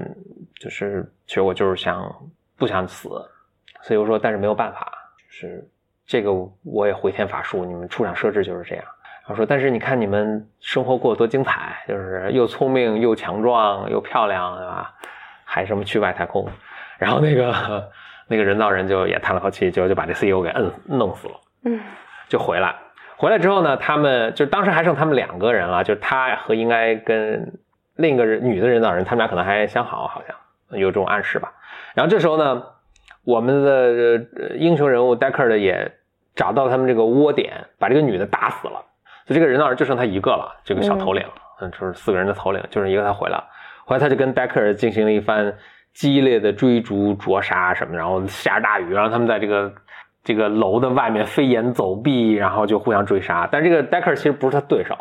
[0.59, 2.13] 就是其实我就是想
[2.57, 3.09] 不想死
[3.83, 4.91] ，CEO 说但是没有办法，
[5.29, 5.65] 就是
[6.05, 8.83] 这个我也回天乏术，你们出厂设置就是这样。
[9.21, 14.93] 然后说，但是你看你们生活过得多精彩，就是又聪明又强壮又漂亮，对吧？
[15.45, 16.47] 还什么去外太空，
[16.97, 17.89] 然后那个
[18.27, 21.33] 那个人造人就也叹了口气，就就把这 CEO 给摁弄死了，
[21.65, 21.79] 嗯
[22.27, 22.75] 就回来。
[23.17, 27.53] 回来之后呢，他们就当时还剩他们两个人了，就是他和应该跟
[27.95, 30.35] 另一个人女的人造人，他们俩可能还相好，好像
[30.79, 31.53] 有这种暗示吧。
[31.93, 32.63] 然后这时候呢，
[33.23, 35.89] 我们的呃英雄人物 Decker 的也
[36.35, 38.83] 找到他们这个窝点，把这个女的打死了。
[39.25, 41.25] 就这个人造人就剩他一个了，这个小头领，
[41.61, 43.45] 嗯，就是四个人的头领，就剩一个他回来了。
[43.85, 45.55] 后来他就跟 Deckard 进行了一番
[45.95, 49.73] 激烈的追逐、灼杀什么，然后下着大雨，然后他们在这个
[50.23, 53.47] 这个楼的外面飞檐走壁，然后就互相追杀。
[53.49, 54.97] 但这个 Deckard 其实不是他对手。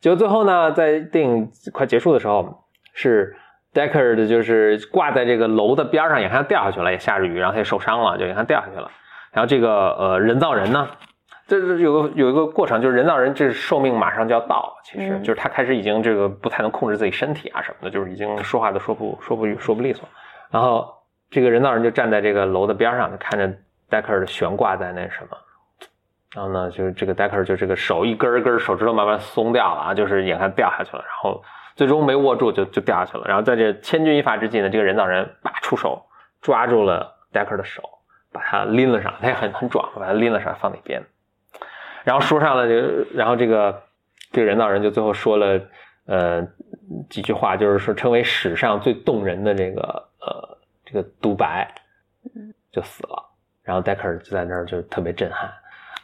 [0.00, 3.34] 结果最后呢，在电影快结束的时候，是
[3.72, 8.90] Decker 的就是挂在这个楼的边上，眼看他掉下去了，也下着雨，然后他也受伤了，就眼看掉下去了。
[9.32, 10.86] 然后这个呃人造人呢，
[11.48, 20.06] 这这有个有一个过程，就是人造人这寿命马上就要到，其实嗯就是他开始已经这个不太能控制自己身体啊什么的，就是已经说话都说不说不说不利索。
[20.54, 20.94] 然后
[21.30, 23.52] 这个人造人就站在这个楼的边上，看着
[23.90, 25.36] Deckard 悬挂在那什么。
[26.32, 31.42] 然后呢，就是这个 decker 就这个手一根一根手指头慢慢松掉了啊，就是眼看掉下去了，然后
[31.74, 33.24] 最终没握住就就掉下去了。
[33.26, 36.06] 然后在这千钧一发之际呢，这个人造人叭出手
[36.40, 37.82] 抓住了 decker 的手，
[38.32, 41.02] 把他拎了上，他也很很壮，把他拎了上放那边。
[42.04, 43.82] 然后说上了这个，然后这个
[44.30, 45.60] 这个人造人就最后说了
[46.06, 46.46] 呃
[47.08, 51.72] 几句话，就是说成为史上最动人的这个呃这个独白，
[52.72, 53.30] 就死了。
[53.62, 55.52] 然后 Deckard 就在那儿就特别震撼。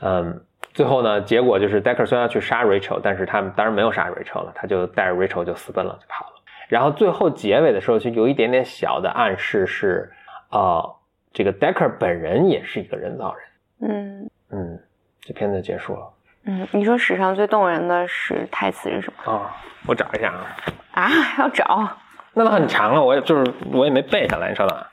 [0.01, 6.33] 嗯，最后呢，结果就是 Decker 虽然要去杀 Rachel，但是他们当然没有杀 Rachel 了，他就带着 Rachel 就私奔了，就跑了。
[6.69, 10.11] 然后最后结尾的时候，就有一点点小的暗示是，
[10.51, 10.97] 呃，
[11.33, 13.91] 这个 Decker 本人也是一个人造人。
[13.91, 14.81] 嗯嗯，
[15.21, 16.09] 这片子结束了
[16.45, 19.55] 嗯，你说史上最动人的是台词是什么啊、
[19.87, 20.57] 我找一下啊，
[20.93, 21.09] 啊？
[21.09, 21.91] 还要找？
[22.33, 24.87] 那都很长了，我也就是我也没背下来，你稍等啊。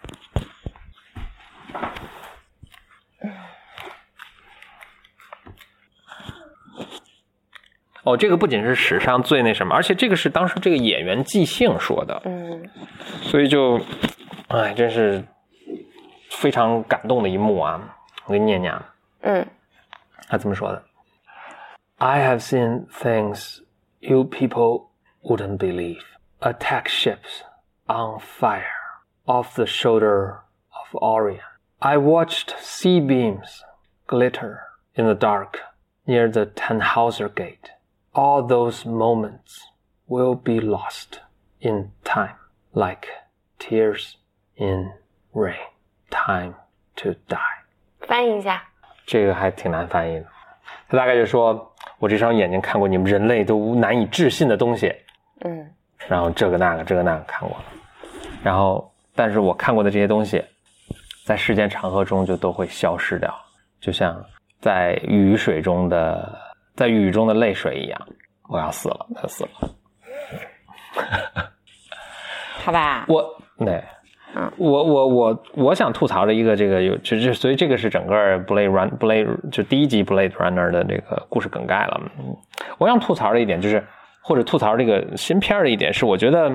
[8.03, 12.69] 哦，这个不仅是史上最那什么，而且这个是当时这个演员即兴说的，嗯
[13.21, 13.81] 所以就，
[14.47, 15.25] 哎，真是
[16.31, 17.97] 非常感动的一幕啊！
[18.25, 19.45] 我给你念念啊，嗯
[20.29, 20.81] 他这么说的
[21.97, 23.59] ：“I have seen things
[23.99, 24.87] you people
[25.21, 26.03] wouldn't believe.
[26.40, 27.44] Attack ships
[27.88, 28.64] on fire
[29.26, 30.40] off the shoulder
[30.72, 31.40] of Orion.
[31.80, 33.64] I watched sea beams
[34.06, 34.60] glitter
[34.94, 35.58] in the dark
[36.06, 37.70] near the Tannhauser Gate.
[38.14, 39.60] All those moments
[40.06, 41.20] will be lost
[41.60, 42.36] in time,
[42.72, 43.06] like
[43.58, 44.16] tears
[44.56, 44.92] in
[45.32, 45.54] rain.
[46.10, 46.54] Time
[46.96, 47.38] to die.”
[48.00, 48.62] 翻译一下。
[49.06, 50.26] 这个还挺难翻译的。
[50.88, 54.94] 他大概就说：“我这双眼睛看过你们人类都难以置信的东西，
[55.40, 55.72] 嗯
[56.07, 57.65] 然后这个那个这个那个看过了，
[58.43, 60.43] 然后但是我看过的这些东西，
[61.25, 63.33] 在时间长河中就都会消失掉，
[63.81, 64.15] 就像
[64.61, 66.39] 在雨水中的
[66.75, 68.07] 在雨中的泪水一样。
[68.49, 69.49] 我要死了，他死了。
[72.63, 73.05] 好吧。
[73.09, 73.23] 我
[73.57, 73.83] 对，
[74.35, 82.01] 嗯我我我我想吐槽的一个这个有就是所以这个是整个 Blade Run Blade 就第一集 Blade Runner 的这个故事梗概了。
[82.19, 82.35] 嗯，
[82.77, 83.85] 我想吐槽的一点就是
[84.27, 86.51] 或者吐槽这个新片的一点是，我觉得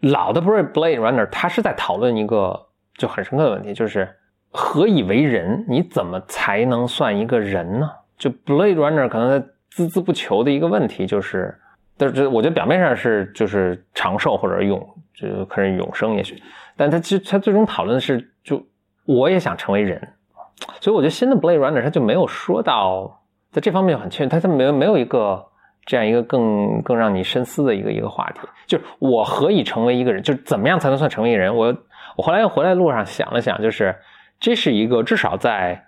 [0.00, 4.08] 老的 Blade Blade Runner 它是在讨论一个就很深刻的问题，就是
[4.50, 5.64] 何以为人？
[5.68, 7.90] 你怎么才能算一个人呢？
[8.16, 11.58] 就 Blade Runner 可能在孜孜不求的一个问题就是。
[11.98, 14.78] 但是我觉得表面上是就是长寿或者永，
[15.14, 16.42] 就可能永生也许，
[16.76, 18.62] 但他其实他最终讨论的是，就
[19.06, 19.98] 我也想成为人，
[20.78, 25.42] 所以我觉得新的 Blade Runner 他就没有说到在这方面很确，他他没有没有一个
[25.86, 31.56] 这样一个更更让你深思的一个一个话题，就是我何以成为一个人，就是怎么样才能算成为一个人？
[31.56, 31.74] 我
[32.16, 33.96] 我后来又回来路上想了想，就是
[34.38, 35.82] 这是一个至少在。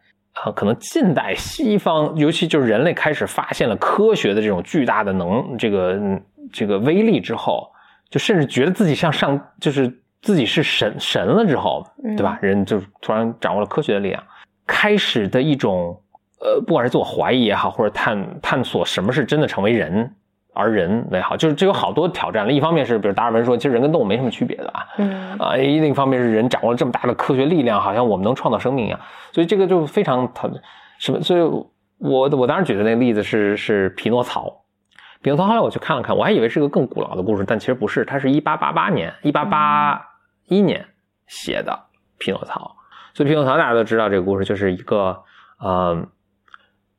[0.44, 7.68] 呃，可能近代西方，尤其就是人类开始发现了科学的这种巨大的能，这个嗯这个威力之后，
[8.08, 11.84] 就甚至觉得自己像上，就是自己是神神了之后，
[12.16, 12.38] 对吧？
[12.40, 14.22] 人就突然掌握了科学的力量，
[14.64, 16.00] 开始的一种
[16.40, 20.14] 呃，不管是自我怀疑也好，或者探探索什么是真的成为人，
[20.55, 22.53] 而人为好，就是这有好多挑战了。
[22.53, 29.01] 一方面是，比如达尔文说，其实人跟动物没什么区别的啊，嗯啊，另一方面是人掌握了这么大的科学力量，好像我们能创造生命一样，
[29.33, 30.48] 所以这个就非常讨
[30.98, 31.40] 什么，所以
[31.98, 34.62] 我我当时举的那个例子是是匹诺曹，
[35.22, 40.01] 匹诺曹后来我去看了看，我还以为是个更古老的故事，但其实不是，它是一八八八年一八八
[40.46, 40.85] 一年
[41.27, 41.77] 写的
[42.18, 42.77] 匹诺曹，
[43.14, 45.22] 所以匹诺曹大家都知道这个故事就是一个
[45.61, 46.07] 呃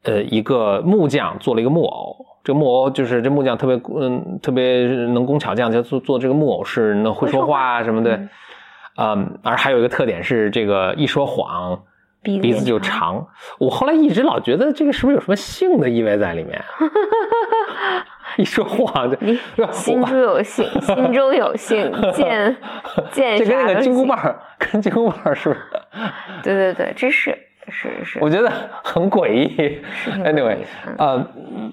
[0.10, 2.26] 呃一个木匠做了一个木偶。
[2.44, 8.30] 这个木偶就是这木匠特别嗯特别能工巧匠，就做做这个木偶是能会说话啊什么的，嗯
[8.98, 11.80] 嗯，而还有一个特点是这个一说谎
[12.24, 13.28] 鼻鼻子就长。
[13.60, 16.60] 我后来一直老觉得这个是不是有什么性的意味在里面？
[18.38, 19.18] 一说谎就
[19.72, 22.56] 心中有性，心中有性，见
[23.12, 25.62] 见这跟那个金箍棒儿跟金箍棒儿是不是？
[26.44, 27.38] 对对对，这是
[27.70, 28.52] 是是，我觉得
[28.84, 29.48] 很诡异。
[30.04, 30.58] 挺 Anyway，
[30.98, 31.26] 呃，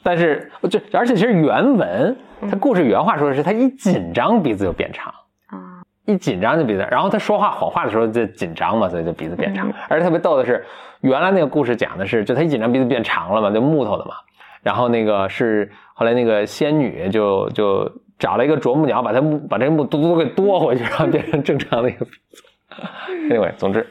[0.03, 2.17] 但是就而且其实原文
[2.51, 5.13] 他故事原话说的是他一紧张鼻子就变长。
[5.49, 9.69] 啊，一紧张就鼻子，然后他说话谎话的时候就紧张嘛，所以就鼻子变长。
[9.69, 10.65] 嗯而且特别逗的是，
[11.01, 14.15] 原来那个故事讲的是，就他一紧张鼻子变长了嘛，就木头的嘛。
[14.63, 22.43] 然后那个是后来那个仙女就就找了一个啄木鸟，把它木把这个木嘟嘟给剁回去，然后变成正常的一个鼻子。
[23.31, 23.87] anyway，总之，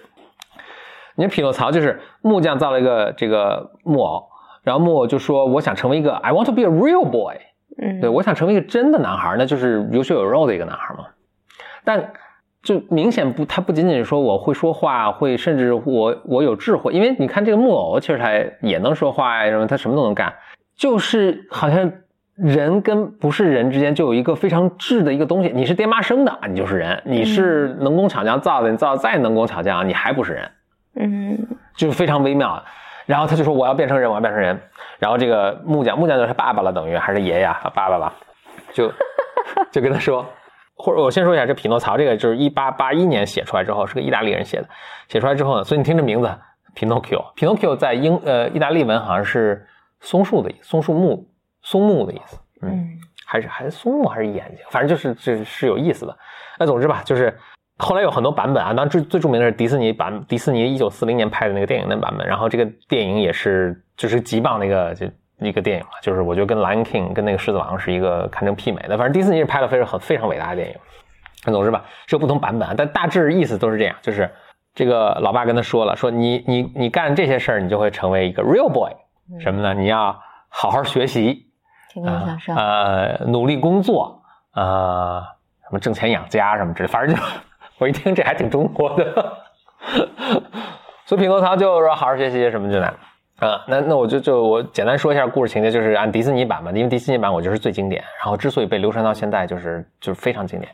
[1.15, 4.23] 你看匹诺曹就是木匠造了一个这个木偶，
[4.63, 7.35] 然后木偶就说我想成为一个 I want to be a real boy。
[7.77, 11.05] 嗯，对，我想成为一个真的男孩，那就是有血有肉的一个男孩嘛。
[11.83, 12.11] 但
[12.63, 20.33] 就明显不，他不仅仅是说我会说话，会甚至我我有智慧，因为你看这个木偶，其实他也能说话呀，什么他什么都能干，
[20.75, 21.91] 就是好像
[22.35, 30.49] 人跟不是人之间就有一个非常质的一个东西，你是爹妈生的，你就是人；你是能工巧匠造的，你造的再能工巧匠，你还不是人。
[30.95, 32.63] 嗯就是非常微妙。
[33.05, 34.59] 然后他就说我要变成人，我要变成人。
[34.97, 38.13] 然后这个木匠，木匠就是他爸爸了，等于还是爷爷啊，爸爸吧，
[38.73, 38.91] 就
[39.71, 40.25] 就跟他说，
[40.75, 44.67] 或者我先说一下，这匹诺曹这个就是一八八一年写出来之后，是个意大利人写的。
[45.07, 46.35] 写出来之后呢，所以你听这名字
[46.75, 49.67] ，Pinocchio，Pinocchio 在英呃意大利文好像是
[49.99, 51.27] 松树的意思，松树木，
[51.61, 52.39] 松木的意思。
[52.63, 56.17] 嗯，嗯还是还是松木还是眼睛，反正就是这是有意思的。
[56.57, 57.37] 那总之吧，就是
[57.77, 62.25] 后来有很多版本啊，当然最最著名的是迪士尼版，迪士尼一九四零年拍的那个电影的版本。
[62.25, 65.05] 然后这个电影也是就是极棒的一个就
[65.39, 68.97] 一个电影了，就是我觉得跟《Lion King》跟那个《狮子王》是一个堪称媲美的。
[68.97, 70.75] 反正迪士尼是拍了非常很非常伟大的电影。
[71.45, 74.31] 那总之吧，是有不同版本啊，但大致意思都是这样，就是
[74.73, 78.91] 这个老爸跟他说了，说你你你干这些事儿，你就会成为一个 real boy，
[79.39, 79.73] 什么呢？
[79.73, 80.17] 你要
[80.49, 81.45] 好好学习，
[81.93, 84.21] 天天向上，呃，努力工作，
[84.55, 85.21] 呃，
[85.63, 87.21] 什么挣钱养家什么之类，反正就
[87.77, 89.37] 我一听这还挺中国的，
[91.05, 92.93] 所以匹诺曹就说好好学习什么之类的。
[93.45, 100.71] 啊，那那我就就我简单说一下故事情节，就是按迪士尼版嘛，因为迪士尼版我觉得是最经典，然后之所以被流传到现在，就是就是非常经典。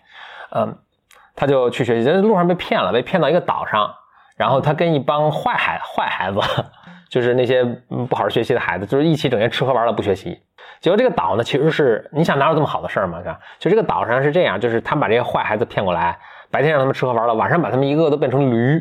[0.52, 0.78] 嗯，
[1.36, 3.92] 他就去学习，在路上被骗了，被骗到一个岛上，
[4.38, 6.40] 然后他跟一帮坏孩坏孩子，
[7.10, 7.64] 就是那些
[8.08, 10.40] 不好好学习的孩子，就是一起整天吃喝玩乐不学习。
[10.80, 13.18] 结果这个岛呢，其实是你想哪有这么好的事儿嘛？
[13.20, 13.40] 是吧？
[13.58, 16.16] 就这个岛上是这样，就是他们把这些坏孩子骗过来，
[16.52, 18.80] 白天让他们吃喝玩乐，晚上把他们一个个都变成驴，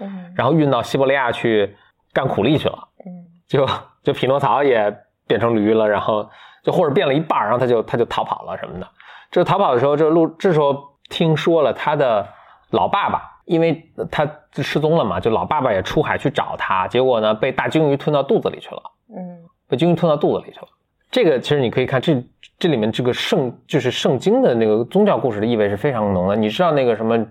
[0.00, 1.76] 嗯然后运到西伯利亚去
[2.12, 2.88] 干苦力去了。
[3.06, 3.66] 嗯就
[4.02, 4.96] 就匹诺曹也
[5.26, 6.28] 变成驴了，然后
[6.62, 8.88] 就或者变了一半，然后他就他就逃跑了什么的。
[9.30, 10.76] 这逃跑的时候，这路这时候
[11.10, 12.26] 听说了他的
[12.70, 18.82] 老爸爸，因为他失踪了嘛，就老爸爸也出海去找他，结果呢被大鲸鱼吞到肚子里去了，
[19.14, 20.68] 嗯被鲸鱼吞到肚子里去了。
[21.14, 22.20] 这个其实你可以看这
[22.58, 26.34] 这里面这个圣就是圣经的那个宗教故事的意味是非常浓的。
[26.34, 27.28] 你知道那个什么嗯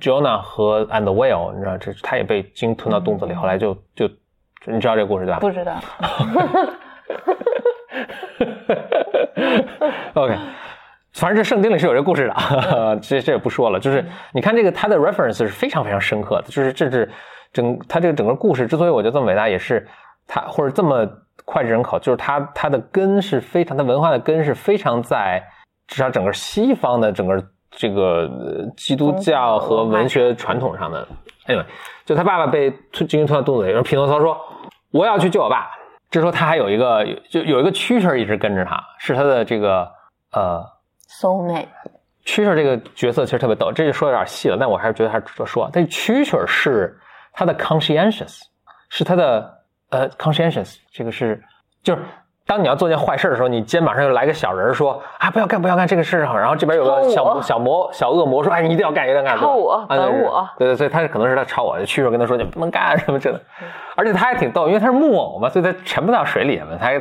[0.00, 4.10] Jonah 和 and the whale，你知道这他也被鲸吞到肚子里，后来就就
[4.66, 5.38] 你知道这个故事对吧？
[5.38, 5.80] 不知道，
[10.20, 10.34] OK，
[11.12, 12.34] 反正这圣经里是有这故事的，
[13.00, 13.78] 这这也不说了。
[13.78, 17.08] 就是你看这个它的 reference 是非常非常深刻的，就是这是
[17.52, 19.86] 整它这个整个故事之所以我觉得这么伟大，也是
[20.26, 21.08] 它或者这么
[21.50, 25.42] 脍炙人口，就是它它的根是非常，它文化的根是非常在
[25.86, 31.08] 至少整个西方的整个这个呃基督教和文学传统上的。
[31.46, 31.64] Anyway，
[32.04, 34.38] 就他爸爸被吞鲸鱼吞到肚子里，然后匹诺曹说
[34.90, 35.70] 我要去救我爸。
[36.10, 39.90] 这时候他还有一个就有一个蛐蛐儿一直跟着他，是他的这个
[40.32, 40.62] 呃
[41.08, 41.66] soul mate，
[42.24, 45.68] 蛐蛐儿这个角色其实特别逗，这就说有点细了，但我还是觉得还是值得说。
[45.72, 46.98] 但蛐蛐儿是
[47.32, 48.40] 他的 conscientious，
[48.88, 49.57] 是他的
[49.90, 51.42] 呃 conscientious，这个是
[51.82, 52.02] 就是
[52.46, 63.40] 当你要做件坏事的时候，你肩膀上又来个小人说啊不要干不要干这个事好，然后这边有个小小魔小恶魔说哎你一定要干一定要干，抄我本我，对对，所以他可能是他抄我，去时候跟他说你不能干什么这的，
[63.96, 66.92] 而且他还挺逗，因为他是木偶嘛，所以他沉不到水里了，他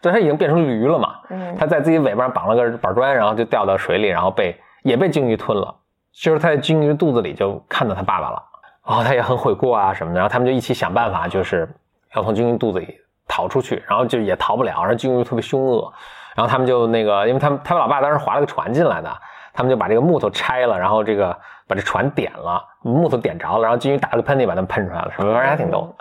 [0.00, 1.14] 就他已经变成驴了嘛，
[1.58, 5.74] 他在自己尾巴上绑了个板砖，然后就掉到水里，然后被也被鲸鱼吞了，
[6.12, 8.42] 就是他在鲸鱼肚子里就看到他爸爸了，
[8.86, 11.68] 然后他也很悔过啊什么的，然后他们就一起想办法，就是
[12.14, 13.00] 要从鲸鱼肚子里。
[13.28, 15.92] 逃出去，然后就也逃不了，然后鲸鱼特别凶恶，
[16.36, 19.12] 然后他们就那个，因为他们他们老爸当时划了个船进来的，
[19.52, 25.92] 他们就把这个木头拆了，然后这个把这船点了，木头点着了，然后鲸鱼打了个喷嚏，把他们喷出来了，什么玩意儿还挺逗。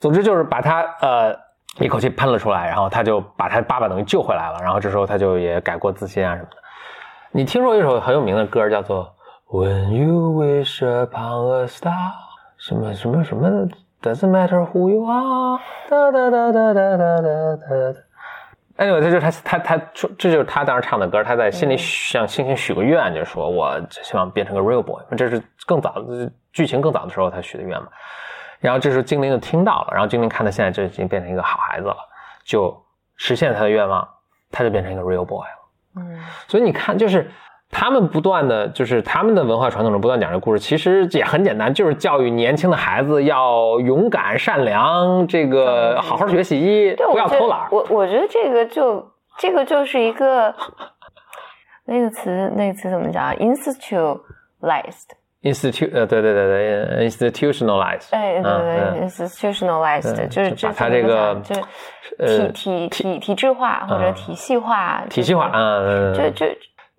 [0.00, 1.32] 总之就是把他呃
[1.78, 6.56] 一口气喷了出来，然后他就把他爸爸等于救回来了，然后这时候他就也改过自新啊什么的。
[7.30, 9.14] 你听说一首很有名的歌叫做
[9.48, 12.10] When You Wish Upon a Star，
[12.58, 13.68] 什么什么什么。
[14.02, 18.00] Doesn't matter who you are，哒哒哒哒哒哒哒哒。
[18.76, 21.22] Anyway，这就是他他他说，这就是他当时唱的歌。
[21.22, 25.00] 他在心里向星星许个愿，就说我希望变成个 real boy。
[25.16, 27.86] 这是更早的剧情更早的时候他许的愿嘛。
[28.58, 31.96] 然后这时候精灵就听到了，然后精灵看他现在就已经变成一个好孩子了，
[32.44, 32.76] 就
[33.16, 34.08] 实现他的愿望，
[34.50, 36.02] 他就变成一个 real boy 了。
[36.02, 37.30] 嗯，所以你看，就是。
[37.72, 47.66] 他们不断的就是他们的文化传统中不断讲这个故事，其实也很简单，就是教育年轻的孩子要勇敢、善良，这个好好学习，不要偷懒。
[47.70, 50.54] 我我觉得这个就这个就是一个
[51.86, 61.54] 那个词，那个词怎么讲？institutionalized，institute 呃，对对对对，institutionalized，哎对对，institutionalized 就是把它这个就
[62.26, 66.44] 是体体体体制化或者体系化，体系化啊，就就。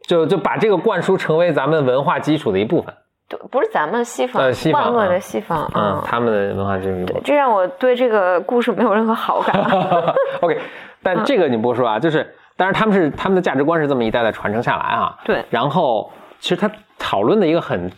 [0.07, 2.93] 就就把这个灌输成为咱们文化基础的一部分，
[3.29, 9.55] 对，不是咱们西方，万恶的西方，嗯，他们的文化基础，对，这让我对这个故事没有任何好感。
[10.41, 10.59] OK，
[11.01, 15.43] 但这个你不说啊，就是，但是他们是他们的价值观是这么一代代传承下来啊，对。
[15.49, 17.91] 然后，其实他讨论的一个很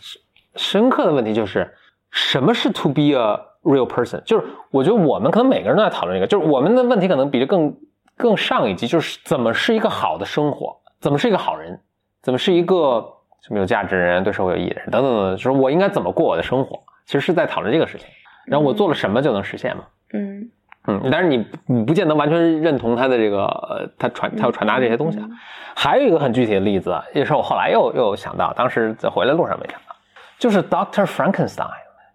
[0.55, 1.73] 深刻的问题就是，
[2.11, 4.21] 什么是 to be a real person？
[4.25, 7.75] 就是我觉得我们可能每个人都在讨论这个，就是我们的问题可能比这更
[8.15, 11.81] 更上一级，就是怎么是一个好的生活，怎么是一个好人。
[12.25, 13.07] 怎么是一个
[13.43, 18.07] 什么有价值的人，对社会有意义的人，等等等等，就是我应该怎么过我的生活，其实是在讨论这个事情。
[18.47, 19.83] 然后我做了什么就能实现嘛？
[20.11, 20.49] 嗯
[20.87, 25.27] 嗯，但是你你不见得完全认同他的这个他传他要传达这些东西啊。
[25.75, 29.95] 还有一个很具体的例子，也是我后来又又想到，当时在回来路上没想到，
[30.39, 31.69] 就是 Doctor Frankenstein，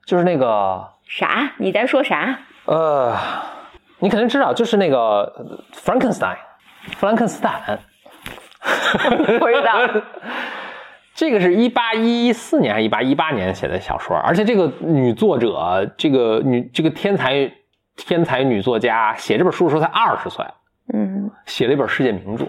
[0.05, 1.53] 就是那个啥？
[1.57, 2.37] 你在说啥？
[2.65, 3.17] 呃，
[4.01, 5.33] 你肯定知道，就是那个
[5.73, 6.37] Frankenstein，
[6.97, 7.79] 弗兰肯斯坦。
[9.39, 10.03] 不知道，
[11.15, 17.51] 这个是一八一四年还是一八一八年写的小说，而且这个女作者，这个女这个天才
[17.97, 20.45] 天才女作家写这本书的时候才二十岁，
[20.93, 22.45] 嗯，写了一本世界名著。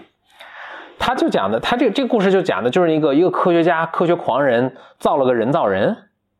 [0.98, 5.96] 他就讲的，他这个这个故事就讲的就是一个一个科学家科学狂人造了个人造人，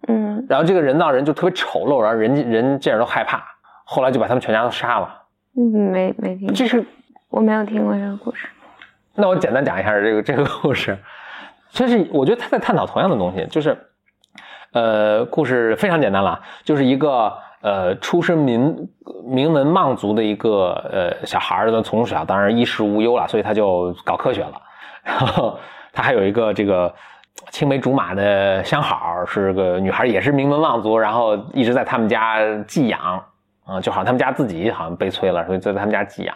[0.06, 3.42] 嗯，然后这个人造人就特别丑陋，然后人人见着都害怕，
[3.84, 5.22] 后来就把他们全家都杀了。
[5.56, 6.84] 嗯，没没听，这是
[7.28, 8.46] 我没有听过这个故事。
[9.14, 10.96] 那我简单讲一下这个这个故事，
[11.70, 13.76] 这是我觉得他在探讨同样的东西，就是，
[14.72, 18.88] 呃，故事非常简单了，就是一个呃出身名
[19.24, 24.52] 名门望族的一个呃小孩儿，从小当然衣食无忧了，所以他就搞科学了。
[25.04, 25.58] 然后
[25.92, 26.94] 他还有一个这个
[27.50, 33.22] 青梅竹马的相好，是个女孩，也是名门望族，然后一直在他们家寄养，
[33.66, 36.34] 啊，就好像他们家自己好像悲催了，所以在他们家寄养。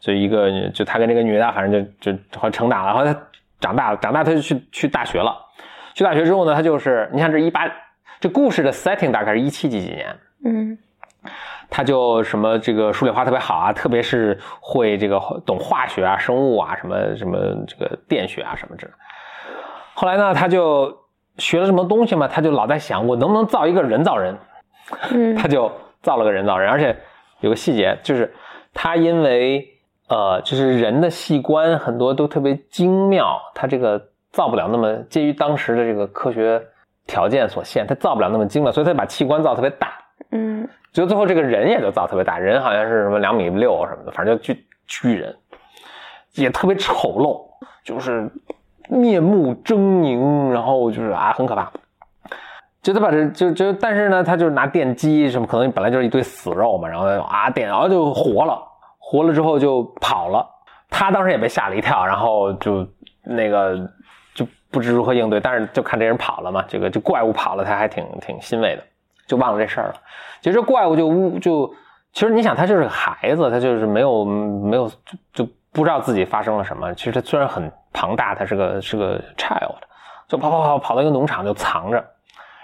[0.00, 2.86] 所以一个就他跟这个女的，反正就就好成长了。
[2.86, 3.20] 然后来他
[3.58, 5.34] 长大了，长大他就去去大学了。
[5.94, 7.62] 去大学之后呢，他就是你看这一八
[8.20, 10.76] 这故事的 setting 大概是一七几几年，嗯，
[11.70, 18.92] 他就什么这个数理化特别好啊，特别是会这个懂化学啊、生物啊、什么什么这个电学啊什么之类。
[19.94, 20.94] 后来呢，他就
[21.38, 24.36] 学了什么东西嘛，他就老在想我能不能造一个人造人，
[25.12, 26.94] 嗯，他就造了个人造人，而且
[27.40, 28.34] 有个细节就是
[28.74, 29.72] 他因为。
[30.08, 36.62] 呃，就是人的器官很多都特别精妙，它这个造不了那么，介于当时的这个科学
[37.06, 39.92] 条件所限，它造不了那么精妙，所以它把器官造特别大。
[40.30, 45.34] 嗯，就最后这个人也就造特别大，人好像是什么两米六什么的，反正就巨巨人，
[46.34, 47.40] 也特别丑陋，
[47.84, 48.30] 就是
[48.88, 51.70] 面目狰狞，然后就是啊很可怕。
[52.80, 58.62] 就他把这就就，但是呢，他就是拿电击什么，可能本来就是一堆死肉嘛，然后啊电，然后就活了。
[59.08, 60.44] 活了之后就跑了，
[60.90, 62.84] 他当时也被吓了一跳，然后就
[63.22, 63.88] 那个
[64.34, 68.82] 就不知如何应对，但是就看这人跑了嘛，这个这怪物跑了，他还挺挺欣慰的，
[69.28, 69.94] 就忘了这事儿了。
[70.40, 71.72] 其实这怪物就呜就
[72.12, 76.92] 其实你想，他就是个孩子，他就是没有没有就就不知道自己发生了什么。
[76.94, 79.76] 其实他虽然很庞大，他是个是个 child，
[80.26, 82.04] 就跑跑跑跑到一个农场就藏着，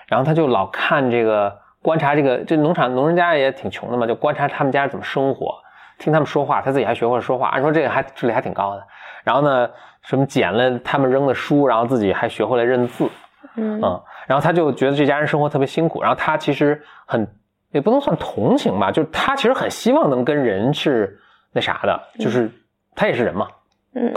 [0.08, 5.54] 然后他就老看这个观察这个这农场农人家也挺穷的嘛，就观察他们家怎么生活，
[6.02, 7.48] 听他们说话，他自己还学会了说话。
[7.48, 8.82] 按说这个还智力还挺高的。
[9.22, 9.70] 然后呢，
[10.02, 13.08] 什么捡了他们扔的书，然后自己还学会了认字。
[13.56, 13.80] 嗯，
[14.26, 17.26] 然后他就觉得这家人生活特别辛苦，然后他其实很
[17.70, 21.18] 也不能算同情吧，就是他其实很希望能跟人是
[21.52, 22.50] 那啥的，就是
[22.94, 23.48] 他也是人嘛，
[23.94, 24.12] 嗯，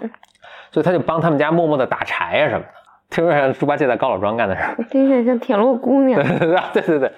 [0.71, 2.67] 所以他就帮他们家默默的打柴啊什么的，
[3.09, 6.99] 听说像猪八戒在高老庄干的事儿，听起来像铁路姑娘，对 对对。
[6.99, 7.11] 对，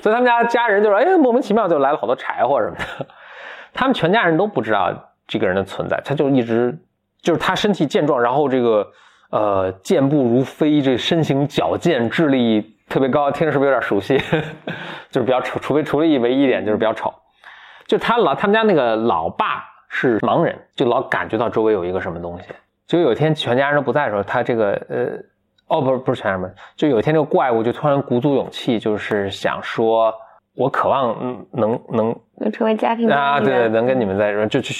[0.00, 3.06] 所以他们家家人就说，哎，莫名其妙就来了好多柴火什么的，
[3.74, 6.78] 他们全家人都不知道这个人的存在，他就一直
[7.20, 8.90] 就是他身体健壮，然后这个。
[9.30, 14.16] 呃，健步如飞，这身形矫健，智力特别高，听着是不是有点熟悉？
[15.10, 17.12] 就是比较丑，除非除了唯一一点就是比较丑。
[17.88, 22.46] 就他老他们家那个老爸是盲人，就老感觉到周围有一个什么东西。
[22.86, 25.18] 就有一天全家人都不在的时候，他这个呃，
[25.66, 30.14] 哦，不是不是全家人，就有一天这个怪物就突然鼓足勇气，就是想说，
[30.54, 34.74] 我渴望能能能成为家庭啊，对，能跟你们在这就就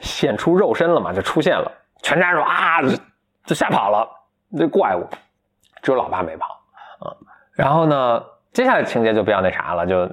[0.00, 1.70] 显出肉身了嘛，就出现了，
[2.02, 2.80] 全家人说啊。
[3.46, 4.06] 就吓跑了，
[4.56, 5.04] 这怪物，
[5.82, 6.46] 只有老爸没跑，
[7.00, 7.10] 啊，
[7.54, 8.22] 然后呢，
[8.52, 10.08] 接下来情节就比较那啥了，就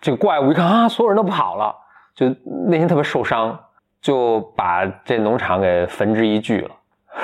[0.00, 1.72] 这个怪物一看啊，所有人都跑了，
[2.14, 2.26] 就
[2.68, 3.56] 内心特别受伤，
[4.00, 6.70] 就把这农场给焚之一炬了，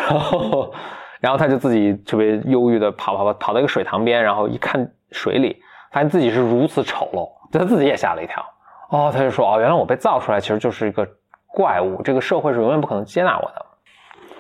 [0.08, 0.74] 然后，
[1.20, 5.60] 然后他就自己特别忧郁的跑跑跑跑到一个水塘边，然后一看水里，
[5.96, 8.44] 发现自己是如此丑陋，他自己也吓了一跳，
[8.90, 11.08] 哦，他就说哦，原来我被造出来其实就是一个
[11.46, 13.66] 怪物，这个社会是永远不可能接纳我的，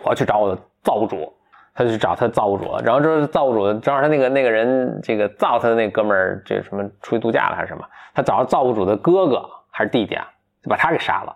[0.02, 0.60] 我要去找我的。
[0.82, 1.32] 造物主，
[1.74, 2.80] 他就去找他造物主了。
[2.84, 7.84] 然后这造物主正好他那个那个人，这个造他的那哥们儿，这什么出去度假了还是什么？
[8.14, 10.28] 他找到造物主的哥哥还是弟弟啊？
[10.62, 11.34] 就把他给杀了。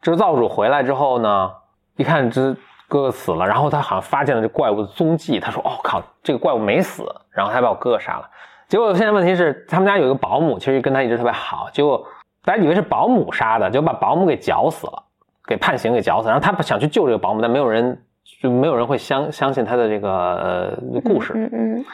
[0.00, 1.52] 这造物主回来之后呢，
[1.96, 2.54] 一看这
[2.88, 5.38] 哥哥死了，然后他好像发现了这怪物的踪迹。
[5.38, 8.30] 他说：“哦靠，这个怪物没死。”然后他把我哥哥杀了。
[8.70, 11.68] 结果现在问题是，他们家有一个保姆，其实跟他一直特别好。
[11.74, 12.02] 结果
[12.42, 15.02] 大家以为是保姆杀的，就把保姆给绞死了，
[15.46, 16.28] 给判刑给绞死。
[16.28, 18.00] 然后他想去救这个保姆，但没有人。
[18.40, 21.84] 就没有人会相相信他的这个呃故事，嗯嗯，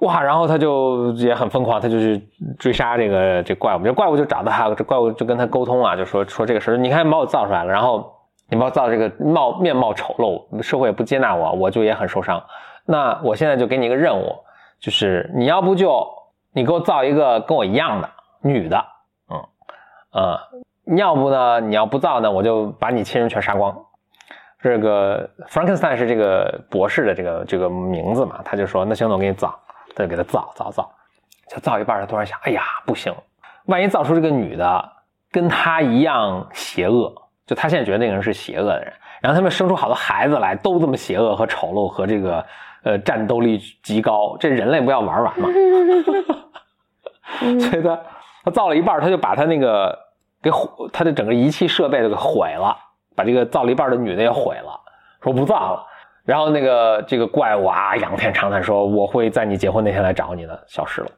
[0.00, 2.20] 哇，然后他就也很疯狂，他就去
[2.58, 8.12] 追杀这个这怪物，这怪物就找到他，这怪物就跟他沟通啊，就说说这个事你看把我造出来了，然后
[8.48, 12.42] 你把我造这个貌面貌丑陋，社会也不接纳我，我就也很受伤。
[12.84, 14.34] 那我现在就给你一个任务，
[14.82, 16.06] 就是你要不就
[16.52, 18.10] 你给我造一个跟我一样的
[18.42, 18.84] 女的，
[19.30, 19.40] 嗯
[20.12, 20.38] 呃，
[20.96, 23.74] 要不呢你要不造呢，我就把你亲人全杀光。
[24.60, 28.40] 这个 Frankenstein 是这个博士的这个这个名字嘛？
[28.44, 29.58] 他就说：“那行，我给你造。”
[29.94, 30.90] 他就给他造造造，
[31.48, 33.14] 就造一半，他突然想：“哎呀，不行，
[33.66, 34.92] 万一造出这个女的
[35.30, 37.12] 跟他一样邪恶，
[37.44, 42.44] 就他现在觉得那个人是邪恶的人，然后他们生出好多孩子来，都这么邪恶和丑陋和这个
[42.82, 45.48] 呃战斗力极高，这人类不要玩完吗？”
[47.60, 47.98] 所以他
[48.44, 49.98] 他造了一半，他就把他那个
[50.42, 52.76] 给毁，他的整个仪器设备都给毁了。
[53.14, 54.80] 把这个造了一半的女的也毁了，
[55.22, 55.86] 说不造了。
[56.24, 61.08] 然后那个这个怪物啊，仰天长叹说：“我会在你结婚那天来找你的。”消失了。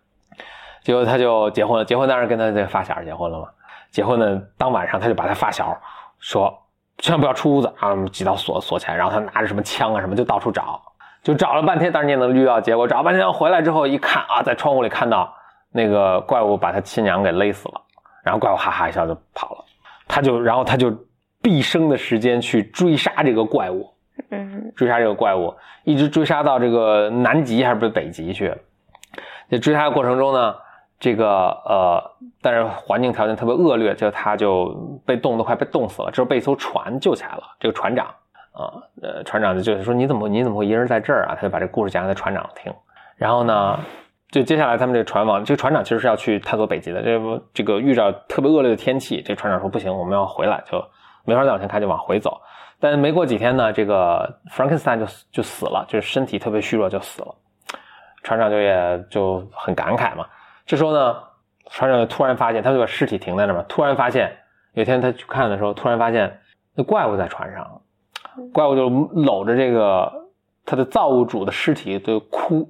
[0.83, 3.47] 结果他就结婚了，结婚当然跟他这个发小结婚了嘛。
[3.93, 5.81] 结婚的当晚上，他就把他发小
[6.19, 6.53] 说
[6.99, 10.83] ：“千万不要出屋子啊，挤到锁锁起来。”然后他拿着什么枪啊什么就到处找，
[11.25, 12.87] 就找了半天，当然你也能预料结果。
[12.87, 15.35] 找半天回来之后一看啊，在窗户里看到
[15.73, 17.81] 那个怪物把他亲娘给勒死了。
[18.23, 19.65] 然后怪物哈哈一笑就跑了。
[20.07, 20.97] 他就然后他就。
[21.43, 23.87] 毕生的时间去追杀这个怪物，
[24.31, 28.51] 嗯，追杀这个怪物，一直追杀到这个南极还是北极去。
[29.51, 30.55] 在追杀的过程中呢，
[30.99, 32.03] 这个呃，
[32.41, 36.11] 但是环境条件特别恶劣，就他就被冻得快被冻死了。
[36.11, 37.43] 之后被一艘船救起来了。
[37.61, 38.07] 这个船长
[38.55, 41.35] 啊，呃，船长就是说你怎么你怎么会一个人在这儿啊？
[41.35, 42.73] 他就把这故事讲给船长听。
[43.17, 43.79] 然后呢，
[44.31, 47.03] 就接下来他们这个船往这个船长其实是要去探索北极的。
[47.03, 50.83] 这不这个遇着特别恶劣的天气，这船长说不行，我们要回来就。
[51.27, 52.39] 没法再往前开，就往回走。
[52.79, 57.35] 但没过几天呢，这个 Frankenstein 就就死了，就是身体特别虚弱就死了。
[58.23, 60.27] 船长就也就很感慨嘛。
[60.67, 61.17] 这时候呢，
[61.71, 63.65] 船长就突然发现，他就把尸体停在那嘛。
[63.67, 64.37] 突然发现，
[64.75, 66.39] 有一天他去看的时候，突然发现
[66.75, 67.81] 那怪物在船上，
[68.53, 70.13] 怪物就搂着这个
[70.65, 72.69] 他的造物主的尸体就哭。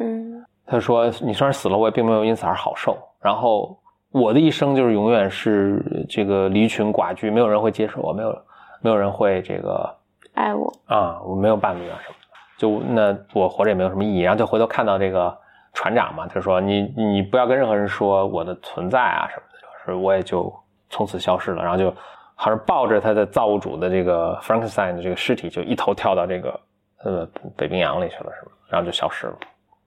[0.00, 3.78] 嗯，他说：“你虽然死了，我也并没有因此而好受。”然后。
[4.12, 8.42] 我的一生就是永远是这个离群寡居，没有人会接受我，没有
[8.80, 9.94] 没有人会这个
[10.32, 14.20] 爱我啊，我没有伴侣啊什么的，就那我活着也没有什么意义。
[14.20, 15.36] 然后就回头看到这个
[15.74, 20.50] 船长嘛，他说你你不要跟任何人说我的存在啊什么的，就是我也就
[20.88, 21.92] 从此消失了，然后就
[22.36, 26.60] 好像抱着他的造物主的这个 Frankenstein 的这个尸体，就一头跳到这个
[27.02, 28.52] 呃北冰洋里去了，是吧？
[28.68, 29.38] 然后就消失了，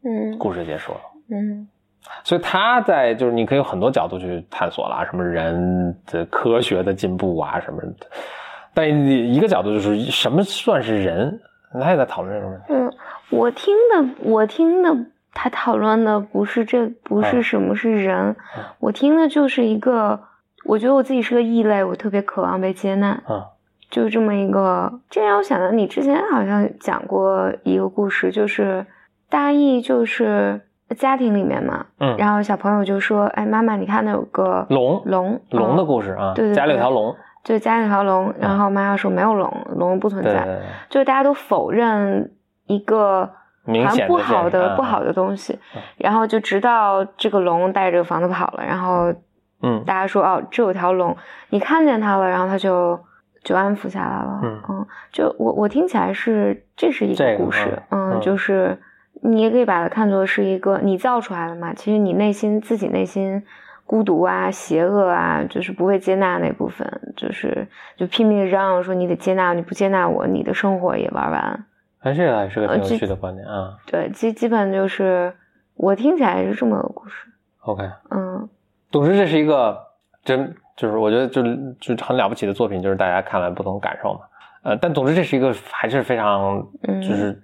[0.04, 1.00] 嗯故事结束了。
[1.32, 1.68] 嗯
[2.24, 8.08] 所以他在就是你可以有很多角度去探索啦，什么人的科学的进步啊什么的，
[8.74, 11.40] 但一个角度就是什么算是人，
[11.74, 12.66] 他也在讨论这个问题。
[12.70, 12.92] 嗯，
[13.30, 14.90] 我听的我听的
[15.34, 20.20] 他讨论的不是这不是嗯什么是人，嗯我听的就是一个，
[20.66, 23.10] 我觉得我自己是个异类，我特别渴望被接纳。
[23.26, 23.48] 啊
[23.90, 28.86] 就这么一个，这让我想到你之前好像讲过一个故事，就是
[29.28, 30.62] 大意就是
[30.96, 40.34] 家庭里面嘛，嗯，然后小朋友就说：“哎，妈妈，你看那有个龙龙，龙的嗯故事啊，对对家里有条龙，就家里有条龙。”然后妈妈说：“没有龙，龙不存在。
[40.34, 42.32] 对对对，就是大家都否认
[42.68, 43.28] 一个
[43.66, 49.12] 明显不好这个的不好的东西嗯，然后就直到这个龙带着房子跑了，然后
[49.62, 51.16] 嗯大家说哦，这有条龙，
[51.50, 53.00] 你看见它了，然后它就
[53.44, 54.40] 就安抚下来了。
[54.44, 58.78] 嗯就我我听起来是这是一个个故事，嗯嗯就是
[59.22, 63.44] 你也可以把它看作是一个你造出来的嘛，其实你内心自己内心
[63.86, 66.88] 孤独啊、邪恶啊，就是不被接纳那部分，
[67.18, 71.66] 就是就拼命地嚷嚷说你得接纳，你不接纳我，你的生活也玩完。
[72.02, 73.76] 哎，这个还是个挺有趣的观点啊。
[73.88, 75.34] 对，基基本就是
[75.74, 77.28] 我听起来是这么个故事。
[77.62, 78.48] OK，嗯
[78.92, 79.78] 总之这是一个
[80.24, 81.44] 真就是我觉得就
[81.96, 84.20] 就很了不起的作品，就是大家看了不同感受嘛。
[84.64, 87.42] 呃，但总之这是一个还是非常嗯，就是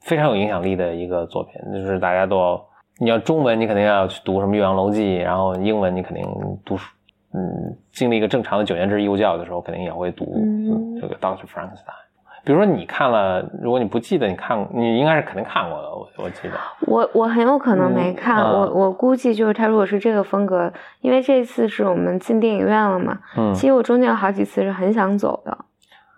[0.00, 2.66] 非常有影响力的一个作品，就是大家都要
[2.98, 6.24] 你要中文你肯定要去读什么《岳阳楼记》，然后英文你肯定
[6.64, 6.92] 读书，
[7.32, 12.02] 嗯，经历一个正常的九年制义务教育的时候，肯定也会读嗯这个 Doctor Frankenstein。
[12.44, 16.54] 比如说你看了，如果你不记得你看，你应该是肯定看过的，我我记得。
[16.80, 18.50] 我我很有可能没嗯看，啊。
[18.50, 25.56] 我我估计就是他如果是这个风格，因为这次是我们进电影院了嘛，嗯，其实我中间有好几次是很想走的，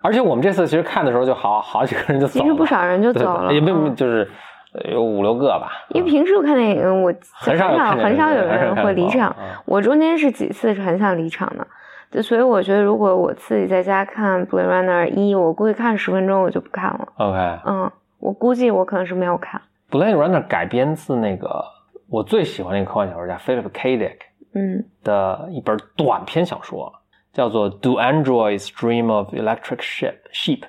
[0.01, 3.95] 而且我们这次其实看的时候就好 好几个人就走了，其实不少人就走了，也没嗯。
[3.95, 4.27] 就是
[4.73, 5.69] 呃有五六个吧。
[5.89, 11.65] 因为平时我看电影，我很少很少有人会离场，啊我中间是几次是很想离场的，
[12.11, 21.63] 就所以我觉得如果我自己在家看《Blade Runner》一，我估计看十分钟我就不看了，OK，嗯，我估计我可能是没有看，Blade Runner 改编自那个
[22.09, 23.97] 我最喜欢那个科幻小说家 Philip K.
[23.97, 24.17] Dick
[24.53, 26.91] 嗯的一本短篇小说，
[27.33, 30.63] 叫做《Do Androids Dream of Electric Sheep》，Sheep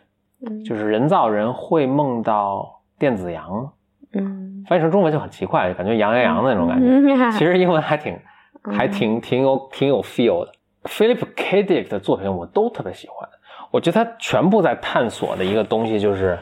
[0.45, 3.71] 嗯，就是人造人会梦到电子羊，
[4.13, 6.87] 嗯，翻译成中文就很奇怪，感觉羊羊羊的那种感觉。
[6.89, 8.19] 嗯其实英文还挺
[8.65, 10.53] 嗯还挺挺有挺有 feel 的。
[10.87, 11.65] Philip K.
[11.65, 13.29] Dick 的作品我都特别喜欢，
[13.71, 16.39] 我觉得他全部在探索的一个东西就是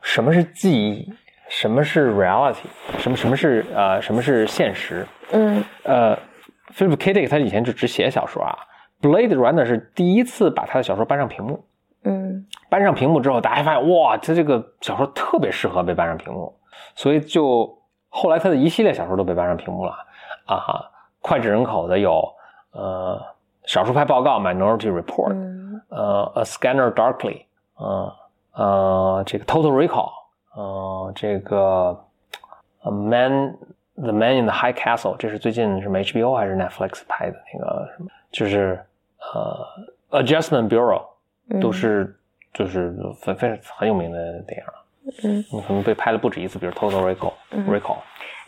[0.00, 1.12] 什么是记忆，
[1.48, 2.64] 什么是 reality，
[2.98, 5.06] 什么什么是呃什么是现实。
[5.32, 6.16] 嗯呃
[6.74, 7.14] ，Philip K.
[7.14, 8.56] Dick 他以前就只写小说啊
[9.00, 11.64] ，Blade Runner 是第一次把他的小说搬上屏幕。
[12.04, 16.52] 嗯搬上屏幕之后，大家发现哇，他这个小说特别适合被搬上屏幕，
[16.94, 17.78] 所以就
[18.08, 19.92] 后来他的一系列小说都被搬上屏幕了
[20.46, 20.90] 啊哈。
[21.22, 22.20] 脍炙人口的有
[22.72, 23.20] 呃
[23.72, 27.38] 《少数派报告》（Minority Report），、嗯呃《A Scanner Darkly》，
[27.76, 28.14] 呃
[28.54, 30.10] 呃这个《Total Recall》，
[30.60, 31.98] 呃这个
[32.88, 33.56] 《A Man
[33.96, 38.80] The Man in the High Castle》，这是最近什么 HBO 还是 Netflix 拍的那个什么，就是
[40.10, 40.98] 呃《Adjustment Bureau》。
[41.50, 42.16] 嗯，都是
[42.54, 44.84] 就是非非常很有名的电影了，
[45.24, 47.98] 嗯嗯，可能被拍了不止一次，比如《Total Recall》嗯 Recall，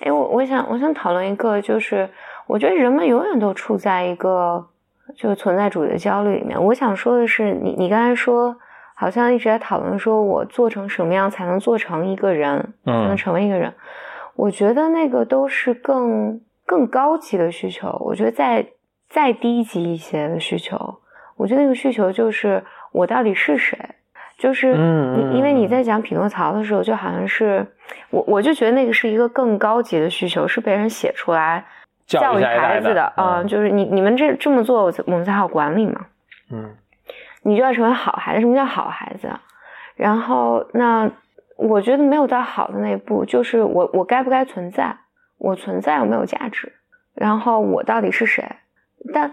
[0.01, 2.09] 哎，我我想我想讨论一个，就是
[2.47, 4.67] 我觉得人们永远都处在一个
[5.17, 6.63] 就是存在主义的焦虑里面。
[6.63, 8.57] 我想说的是，你你刚才说
[8.95, 13.73] 好像一直在讨论说我做成什么样才能做成一个人，才能嗯成为一个人。
[14.37, 17.97] 我觉得那个都是更更高级的需求。
[18.05, 18.67] 我觉得再
[19.09, 20.97] 再低级一些的需求，
[21.37, 23.79] 我觉得那个需求就是我到底是谁。
[24.37, 24.73] 就是
[25.33, 27.65] 因为你嗯在讲匹诺曹的时候，就好像是
[28.11, 31.65] 我，我就觉得那个是一个更高级的需求，是被人写出来
[32.07, 36.07] 教育孩子的啊、嗯就是你你们这这么做，我我们才好管理嘛。
[36.51, 36.75] 嗯
[37.43, 38.41] 你就要成为好孩子。
[38.41, 39.29] 什么叫好孩子？
[39.97, 41.11] 然后那
[41.57, 44.97] 我觉得没有到好的那一步，就是我我该不该存在？
[45.39, 46.73] 我存在有没有价值？
[47.15, 48.45] 然后我到底是谁？
[49.13, 49.33] 但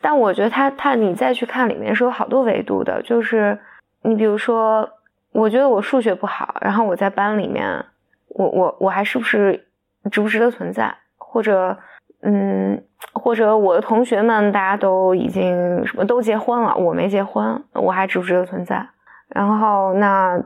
[0.00, 3.58] 但我觉得他他你再去看里面是有好多维度的，就是
[4.02, 4.88] 你比如说，
[5.32, 7.84] 我觉得我数学不好，然后我在班里面，
[8.28, 9.66] 我我我还是不是
[10.10, 10.94] 值不值得存在？
[11.18, 11.76] 或者
[12.22, 18.86] 嗯，或者我的同学们大家都已经什么都结婚了，我没结婚，我还值不值得存在？
[19.28, 20.38] 然后那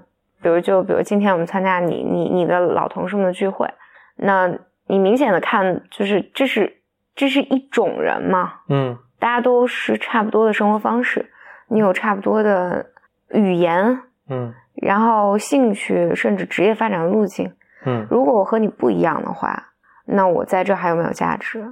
[0.42, 3.68] 比如就比如今天我们参加你你你的老同事们的聚会，
[4.16, 4.50] 那
[4.86, 6.80] 你明显的看就是这是
[7.14, 11.30] 这是一种人嘛，嗯大家都是差不多的生活方式，
[11.68, 12.86] 你有差不多的
[13.30, 17.50] 语言，嗯然后兴趣，甚至职业发展的路径。
[17.86, 19.72] 嗯如果我和你不一样的话，
[20.04, 21.62] 那我在这还有没有价值？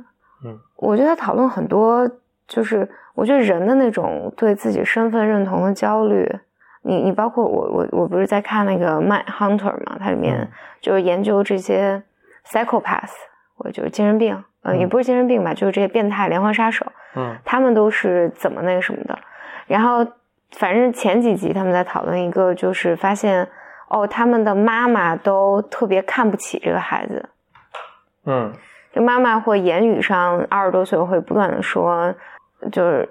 [0.45, 2.11] 嗯，我觉得讨论很多，
[2.49, 6.29] 就是我觉得人的那种对自己身份认同的焦虑，
[6.83, 10.49] 你你包括我我我不是在看那个《Mind Hunter》嘛，它里面嗯
[10.81, 12.03] 就是研究这些
[12.47, 13.13] psychopath
[13.57, 19.17] 或者就是精神病，呃，嗯也不是精神病吧，就是这些变态连环杀手，嗯他们都是怎么那个什么的。
[19.69, 20.05] 然后
[20.51, 23.49] 反正前几集他们在讨论一个，就是发现
[23.89, 27.29] 哦，他们的妈妈都特别看不起这个孩子，
[28.27, 28.53] 嗯。
[28.93, 32.15] 就妈妈会言语上二十多岁会不断的说，
[32.71, 33.09] 就是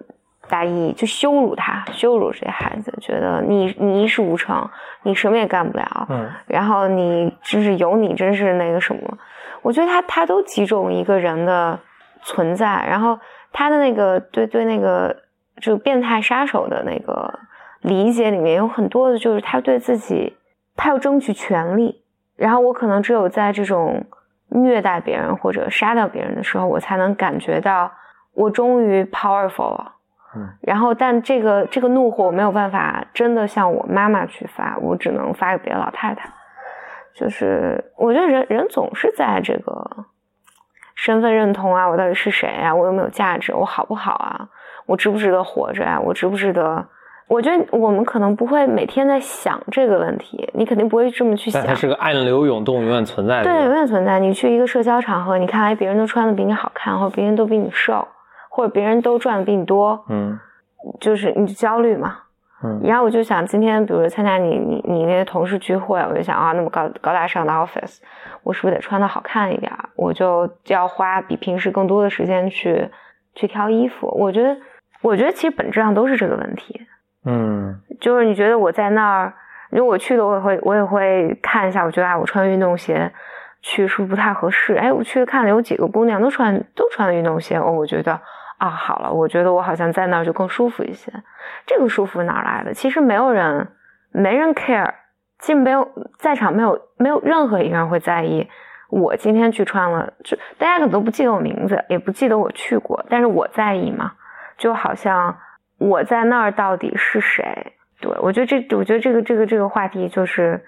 [0.48, 4.70] 大意就羞辱他，羞辱这孩子，觉得你你一事无成，
[5.02, 6.30] 你什么也干不了，嗯。
[6.46, 9.18] 然后你真是有你真是那个什么，
[9.64, 11.80] 我觉得他他都击中一个人的
[12.22, 13.20] 存在，然后
[13.52, 15.16] 他的那个对对那个
[15.60, 17.40] 就变态杀手的那个
[17.82, 20.38] 理解里面有很多的就是他对自己
[20.76, 22.04] 他要争取权利，
[22.36, 24.06] 然后我可能只有在这种
[24.52, 27.92] 虐待别人或者杀掉别人的时候，我才能感觉到
[28.34, 29.96] 我终于 powerful 了。
[30.34, 36.30] 嗯然后，但这个这个怒火我没有办法真的向我妈妈去发，我只能发给别的老太太。
[37.14, 40.06] 就是我觉得人人总是在这个
[40.96, 42.74] 身份认同啊，我到底是谁啊？
[42.74, 43.54] 我有没有价值？
[43.54, 44.48] 我好不好啊？
[44.86, 46.88] 我值不值得活着呀、我值不值得？
[47.32, 51.70] 我觉得我们可能不会每天在想这个问题，你肯定不会这么去想但。
[51.70, 53.46] 它是个暗流涌动、永远存在的。
[53.46, 54.20] 对，永远存在。
[54.20, 58.06] 你去一个社交场合，你看，来，别人都穿的比你好看，或者别人都比你瘦，
[58.50, 60.38] 或者别人都赚的比你多，嗯
[61.00, 62.18] 就是你就焦虑嘛。
[62.66, 68.00] 嗯然后我就想，今天比如参加你你你那些同事聚会，我就想啊，那么高高大上的 office，
[68.44, 69.88] 我是不是得穿的好看一点儿？
[69.96, 72.90] 我就要花比平时更多的时间去
[73.36, 74.14] 去挑衣服。
[74.20, 74.58] 我觉得，
[75.02, 76.82] 我觉得其实本质上都是这个问题。
[77.26, 79.34] 嗯就是你觉得我在那儿，
[79.70, 83.12] 如果我去的，我也会我也会看一下，我觉得啊，我穿运动鞋
[83.62, 84.74] 去是不是不太合适？
[84.76, 88.20] 哎，我去看了有几个姑娘都穿都穿运动鞋，哦，我觉得
[88.58, 91.12] 啊，好了，我觉得我好像在那儿就更舒服一些。
[91.66, 92.74] 这个舒服哪来的？
[92.74, 93.68] 其实没有人，
[94.12, 94.92] 没人 care，
[95.40, 98.50] 其实没有在场没有没有任何一个人会在意。
[98.90, 104.12] 我今天去穿了，就大家可能都不记得我名字，也不记得我去过，但是我在意嘛，
[104.58, 105.38] 就好像
[105.82, 107.74] 我在那儿到底是谁？
[108.00, 110.64] 对我觉得这，我觉得这个这个这个话题就是，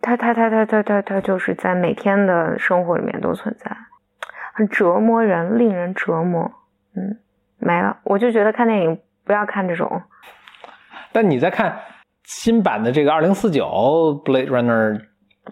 [0.00, 3.70] 它它它它它它它就是在每天的生活里面都存在，
[4.54, 6.50] 很折磨人，令人折磨。
[6.96, 7.18] 嗯，
[7.58, 10.02] 没了，我就觉得看电影不要看这种，
[11.12, 11.78] 但你在看
[12.24, 13.64] 新版的这个二零四九
[14.24, 15.00] Blade Runner，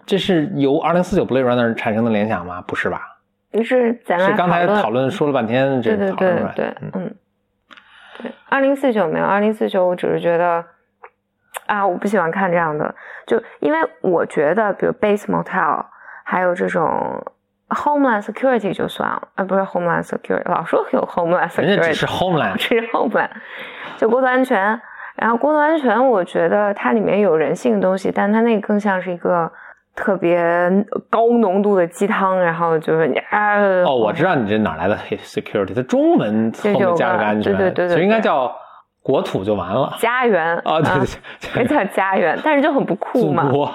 [0.05, 2.61] 这是由二零四九 Blade Runner 产生的联想吗？
[2.61, 3.01] 不是吧？
[3.63, 7.15] 是咱俩是刚才讨论说了半天，这个讨论出来对对的，嗯嗯，
[8.21, 10.63] 对，二零四九没有，二零四九我只是觉得
[11.65, 12.93] 啊，我不喜欢看这样的，
[13.25, 15.85] 就因为我觉得，比如 base motel，
[16.23, 17.23] 还有这种
[17.69, 23.29] homeland security 就算了，啊，不是 homeland security，老说有 homeland 人家只 security，是 Homeland， 只是 homeland，
[23.97, 24.81] 就国土安全。
[25.15, 29.51] 然后国土安全，我觉得它里面有人性的东西，但它那个更像是一个
[29.97, 30.37] 特别
[31.09, 38.55] 高浓度的鸡汤，然后就是你啊，哦，我知道你这哪来的 security，它中文后面加了个安全，对对对对对其实应该叫
[39.01, 39.91] 国土就完了。
[39.97, 43.47] 家园啊，对啊对对，也叫家园，但是就很不酷嘛。
[43.47, 43.71] 祖国，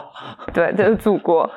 [0.55, 1.51] 对， 就是祖国。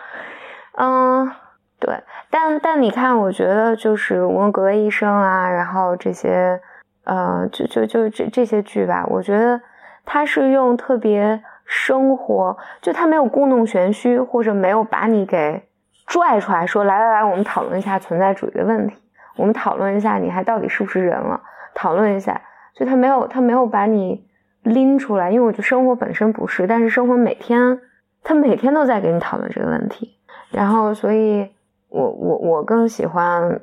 [0.78, 1.32] 嗯，
[1.80, 1.94] 对，
[2.32, 6.60] 但但你看，我觉得就是《无论格雷医生》啊，然后这些，
[7.04, 9.62] 呃，就就就这这些剧吧，我觉得
[10.06, 15.64] 他是用特别生活，就他没有故弄玄虚，或者没有把你给
[16.06, 18.96] 拽出来说，来来来，我们讨论一下存在主义的问题，
[19.36, 21.42] 我们讨论一下你还到底是不是人了，
[21.74, 22.40] 讨论一下，
[22.76, 24.24] 就他没有他没有把你
[24.62, 27.80] 拎出来，因为我觉得生活本身不是，但是生活每天
[28.24, 30.16] 他每天都在给你讨论这个问题，
[30.52, 31.50] 然后所以
[31.90, 33.60] 我我我更喜欢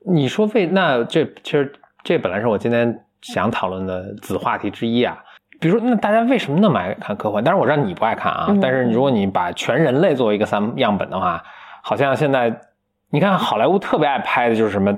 [0.00, 1.72] 你说为那这其实
[2.04, 5.24] 这本来是我今天想讨论的子话题之一啊。
[5.60, 7.42] 比如说，那大家为什么那么爱看科幻？
[7.42, 11.42] 当然我知道你不爱看啊，嗯但是如果你把全人类作为一个三样本的话，
[11.82, 12.60] 好像现在
[13.10, 14.96] 你看好莱坞特别爱拍的就是什么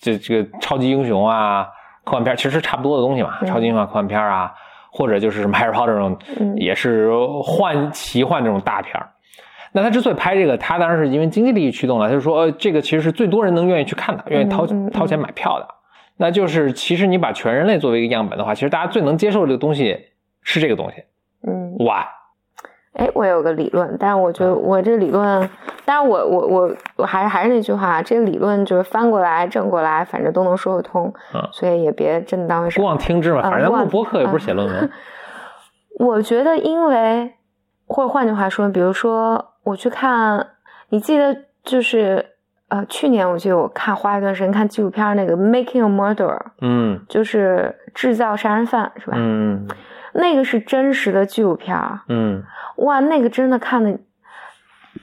[0.00, 1.68] 这这个超级英雄啊、
[2.04, 4.52] 科幻片，其实差不多的东西嘛，嗯超级英雄啊、科幻片啊，
[4.90, 7.10] 或者就是什么 Harry Potter 这种，嗯也是
[7.44, 9.08] 幻奇幻这种大片儿
[9.72, 12.08] 那他之所以拍这个，他当然是因为经济利益驱动了。
[12.08, 15.68] 他就说，呃，这个其实是最多人能愿意去看的，愿意掏掏钱买票的。
[16.20, 20.08] 那就是其实你把全人类作为一个样本的话，其实大家最能接受这个东西
[20.42, 21.02] 是这个东西。
[21.48, 22.04] 嗯 Why？
[22.92, 25.48] 哎，我有个理论，但是我觉得我这理论，
[25.86, 32.84] 但是我我我我还是还是那句话，这个理论就是翻过来正过来，反正都能说得通，嗯所以也别真的当回事不。
[32.84, 34.90] 忘听之嘛，嗯反正录播客也不是写论文。
[35.98, 37.32] 我觉得，因为
[37.86, 40.48] 或者换句话说，比如说我去看，
[40.90, 42.26] 你记得就是
[42.70, 49.16] 呃，去年我记得我看花一段时间看纪录片儿那个《Making a Murderer》，嗯就是制造杀人犯是吧？
[49.16, 49.68] 嗯
[50.12, 52.42] 那个是真实的纪录片儿，嗯。
[52.76, 53.96] 哇，那个真的看的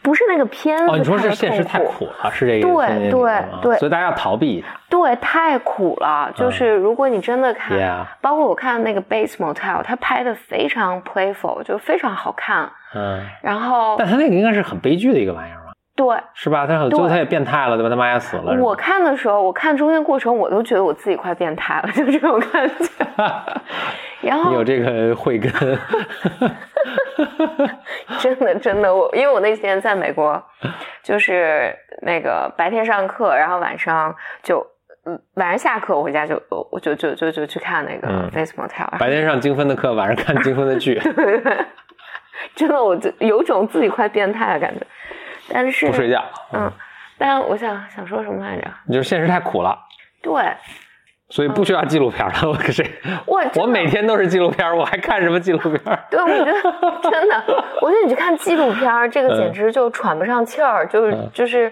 [0.01, 4.63] 不是那个片子哦，你说是现实太苦苦了，是这个对对对所以大家要逃避。
[4.89, 6.31] 对，太苦了。
[6.35, 12.69] 就是如果你真的看包括我看那个《Bates Motel》，它拍的非常 playful，就非常好看。
[12.95, 15.66] 嗯，然后但他那个应该是很悲剧的一个玩意儿吧？
[15.97, 16.65] 对是吧？
[16.65, 17.89] 他很对最后他也变态了，对吧？
[17.89, 18.53] 他妈也死了。
[18.61, 22.85] 我看的时候，我看中间过程，我都觉得我自己快变态了，就这种感觉。
[24.21, 25.51] 然后你有这个慧根，
[28.19, 30.41] 真的真的，我因为我那几天在美国，
[31.03, 34.65] 就是那个白天上课，然后晚上就。
[35.09, 36.35] 嗯，晚上下课我回家就
[36.69, 40.99] 我就就就就去看那个嗯《Face Motel》，白天上精分的课，晚上看精分的剧，
[42.53, 44.85] 真的我就有种自己快变态的感觉。
[45.49, 46.23] 但是不睡觉。
[46.53, 46.71] 嗯，
[47.17, 48.67] 但我想想说什么来着？
[48.85, 49.77] 你就是现实太苦了，
[50.21, 50.33] 对，
[51.29, 52.33] 所以不需要纪录片了。
[52.49, 52.85] 我可是，
[53.25, 55.99] 我我每天都是纪录片，我还看什么纪录片？
[56.09, 56.53] 对，我觉得
[57.01, 57.43] 真的，
[57.81, 61.71] 我觉得你去看纪录片，这个简嗯直就喘不上气儿，就是嗯就是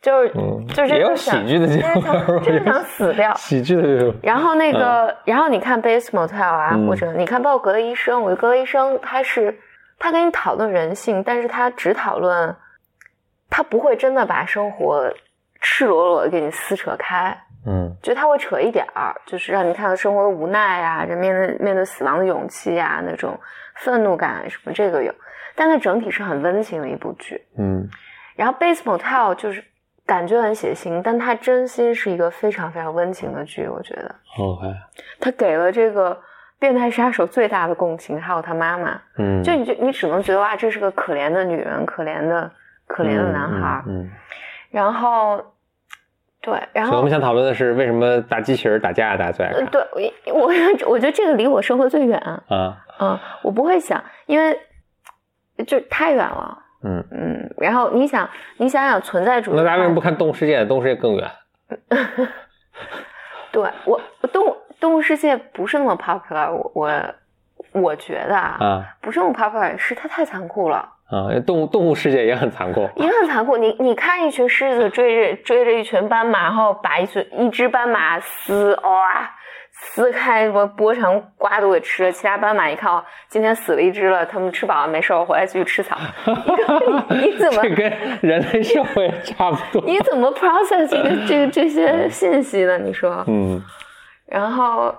[0.00, 3.32] 就是嗯就是也有想喜剧的纪录真的想死掉。
[3.34, 4.14] 喜剧的。
[4.22, 9.56] 然后那个，然后你看《Bates Motel》啊，嗯或者你看包括《格雷医生》，我觉得《格雷医生》他是
[9.98, 12.54] 他跟你讨论人性，但是他只讨论，
[13.52, 15.12] 他不会真的把生活
[15.60, 17.36] 赤裸裸的给你撕扯开。
[17.64, 23.38] 嗯就他会扯一点儿，就是让你看到生活的无奈啊，这面对面对死亡的勇气啊，那种
[23.76, 25.14] 愤怒感什么，这个有，
[25.54, 27.40] 但它整体是很温情的一部剧。
[27.56, 27.88] 嗯
[28.34, 29.62] 然后《Bates Motel》就是
[30.04, 34.66] 感觉很血腥，但它真心是一个非常非常温情的剧，我觉得，OK，
[35.20, 36.20] 他给了这个
[36.58, 42.50] 变态杀手最大的共情，还有他妈妈，嗯，就你就你只能觉得哇，这是个可怜的女人，可怜的
[42.92, 44.10] 可怜的男孩儿，嗯，嗯
[44.70, 45.42] 然后
[46.40, 49.60] 对，然后所以我们想讨论的是，为什么打机器人打架大家最爱看？
[49.60, 54.58] 呃对我我我觉得这个离我生活最远啊、啊，嗯，我不会想，因为
[55.66, 56.58] 就太远了。
[56.84, 60.60] 嗯，嗯，然后你想，你想想存在主义，那大家为什么不看《动物世界》？
[60.68, 61.30] 《动物世界》更远。
[63.52, 66.90] 对我我动物动物世界不是那么 popular，我我
[67.72, 72.88] 我觉得啊，啊不是那么 popular，是它太残酷了，啊，动物动物世界也很残酷。
[72.96, 73.58] 也很残酷。
[73.58, 79.30] 你你看一群狮子追着追着一群斑马，然后把一群一只斑马撕哇
[79.70, 82.12] 撕开，什么剥成瓜都给吃了。
[82.12, 85.98] 其他斑马一看，哦，今天死了一只了，他们吃饱了没事，我回来继续吃草。
[87.10, 87.92] 你你怎么 这跟
[88.22, 89.82] 人类社会差不多。
[89.86, 92.78] 你怎么 process 这个这个这些信息呢？
[92.78, 93.62] 你说，嗯
[94.26, 94.94] 然后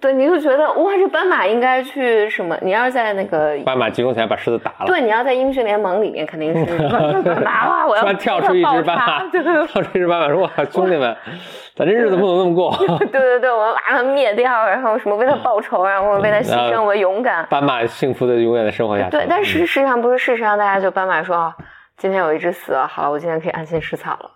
[0.00, 2.56] 对，你就觉得哇，这斑马应该去什么？
[2.62, 4.86] 你要是在那个斑马集中起来把狮子打了。
[4.86, 6.78] 对，你要在英雄联盟里面肯定是
[7.22, 11.16] 斑马哇，我要突然跳出一只斑马， 跳出一只斑马说：“哇，兄弟们，
[11.74, 12.76] 咱这日子不能那么过。
[12.86, 17.46] 对对对，我要把它灭掉，然后什么为它报仇，然后为它牺牲，我勇敢”。
[17.50, 19.10] 斑马幸福的永远的生活下去。
[19.10, 21.54] 对，但事实上不是，事实上大家就斑马说，啊
[21.98, 24.30] 今天有一只死了，好了，我今天可以安心吃草了。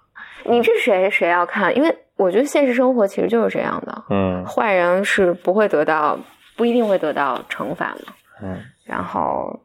[0.45, 1.75] 你这谁谁要看？
[1.77, 6.19] 因为我觉得现实生活其实就是这样的，嗯坏人是不会得到，
[6.57, 8.05] 不一定会得到惩罚的。
[8.43, 9.61] 嗯然后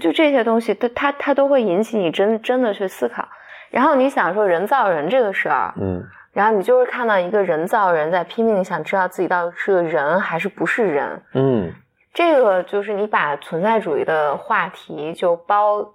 [0.00, 3.26] 就这些东西，它它它都会引起你真真的去思考。
[3.70, 6.02] 然后你想说人造人这个事儿，嗯
[6.32, 11.72] 然后你就是看到一个人造人在拼命想知道自己到底是个人还是不是人，嗯
[12.14, 15.94] 这个就是你把存在主义的话题就包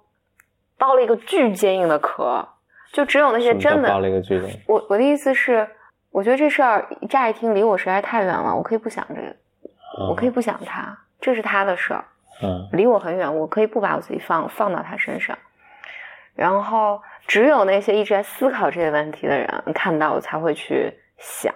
[0.78, 2.46] 包了一个巨坚硬的壳，
[2.94, 4.48] 就只有那些真的爆了一个剧的。
[4.68, 5.68] 我我的意思是，
[6.12, 9.36] 我觉得这事儿乍一听离我实在太远了，我可以不想这个，
[10.08, 12.04] 我可以不想他，这是他的事儿，
[12.40, 15.36] 嗯离我很远，我可以不把我自己放放到他身上。
[16.36, 21.52] 然后只有那些一直在思考这些问题的人看到我才会去想，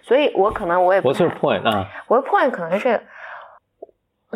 [0.00, 1.88] 所以我可能我也不，What's your point 啊？
[2.08, 3.02] 我的 point 可能是这个，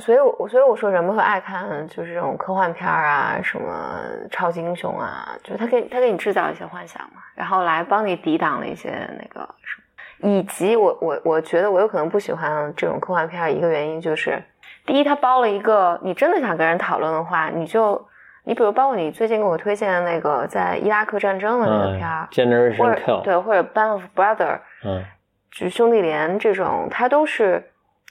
[0.01, 14.42] 所以我所以我说人们会爱看就是这种科幻片啊，什么超级英雄啊，就是他给他给你制造一些幻想嘛，然后来帮你抵挡一些那个什么，以及我我我觉得我有可能不喜欢这种科幻片，一个原因就是，
[14.86, 18.07] 第一它包了一个你真的想跟人讨论的话，你就
[18.44, 23.20] 你比如包括你最近给我推荐的那个在伊拉克战争的那个嗯片儿，或者。
[23.24, 24.59] 对或者 Band of Brother。
[24.84, 25.05] 嗯
[25.51, 27.70] 就兄弟连这种，它都是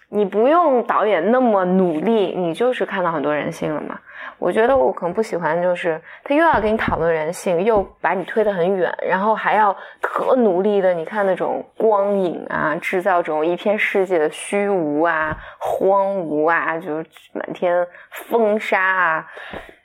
[0.10, 4.00] 你不用导演那么努力，你就是看到很多人性了嘛。
[4.40, 19.26] 我觉得我可能不喜欢，就是他又要跟你讨论人性，又把你推得很远，然后还要特努力的，你看那种光影啊，制造这种一片世界的虚无啊、荒芜啊，就是满天风沙啊。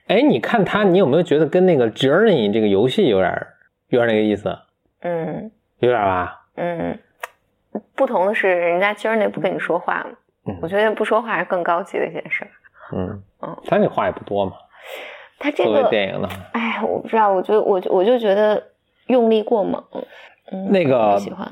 [0.09, 3.47] 哎，你看他，你有没有觉得跟那个 Journey 这个游戏有点
[3.89, 4.55] 有点那个意思？
[5.01, 6.41] 嗯有点吧？
[6.57, 6.99] 嗯，
[7.95, 10.11] 不同的是，人家 Journey 不跟你说话嘛，
[10.47, 12.47] 嗯我觉得不说话是更高级的一件事。
[12.95, 14.53] 嗯嗯他那话也不多嘛，
[15.39, 18.63] 他这个，电影呢，哎，我不知道，我就我就我就觉得
[19.07, 19.83] 用力过猛，
[20.53, 21.51] 嗯，那个不喜欢。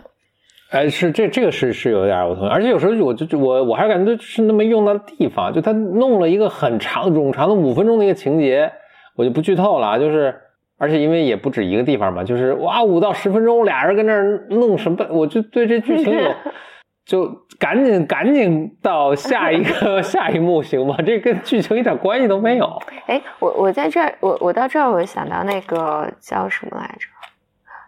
[0.71, 8.71] 哎，是这这个是是有点我同意，而且有时候我就我我还是感觉是那么用到地方，就他弄了一个很长冗长的五分钟的一个情节，
[9.17, 10.41] 我就不剧透了啊，就是
[10.81, 16.35] 而且因为也不止一个地方嘛，就是哇五到十分钟俩人跟那儿弄什么，我就对这剧情有
[17.05, 17.29] 就
[17.59, 20.97] 赶紧赶紧到下一个 下一幕行吗？
[21.05, 22.81] 这跟剧情一点关系都没有。
[23.07, 27.07] 哎，我我在这儿，我我到这儿，我想到那个叫什么来着？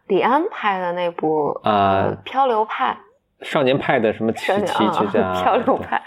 [0.09, 2.97] 李安拍的那部啊呃漂流派》，
[3.47, 6.03] 少年派的什么奇奇奇家啊，漂流派，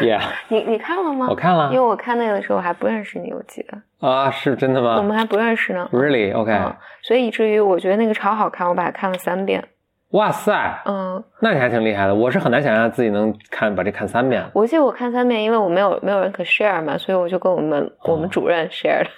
[0.00, 1.26] ，Yeah， 你你看了吗？
[1.30, 5.88] 我看了因为我看那个的时候我还不认识你，我记得啊，是真的吗我们还不认识呢。
[5.92, 9.62] ？Really？OK？、嗯，所以以至于我觉得那个超好看，我把它看了三遍。
[10.10, 10.54] 哇塞，
[10.86, 12.14] 嗯，那你还挺厉害的。
[12.14, 14.42] 我是很难想象自己能看把这看三遍。
[14.54, 19.10] 我记得我看三遍，因为我没有没有人可 share 嘛，所以我就跟我们我们哦主任 share 的，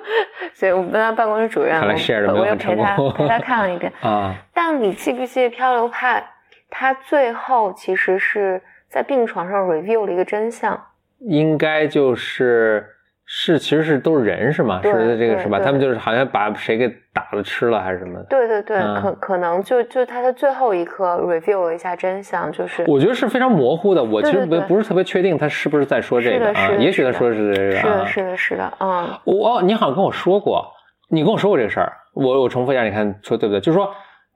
[0.52, 3.90] 所以我们办公室主任，看来我又陪他陪他看了一遍。
[4.02, 6.20] 啊，但你记不记得《漂流派》？
[6.68, 8.60] 他最后其实是
[8.92, 10.78] 在病床上 review 了一个真相。
[11.20, 12.84] 应该就是
[13.24, 14.80] 是其实是都是人是吗？
[14.82, 15.58] 是这个是吧？
[15.58, 18.24] 他们就是好像把谁给打了吃了还是什么的。
[18.28, 28.06] 对对对，嗯可可能就就他的最后一刻 review 了一下真相，就是我觉得是非常模糊的，我其实不不是特别确定他是不是在说这个也许他说的是这个啊是的，。
[28.06, 30.70] 是的，是的，嗯，我哦，你好像跟我说过，
[31.08, 33.60] 你跟我说过这个事儿，我我重复一下，你看说对不对？
[33.60, 33.88] 就是说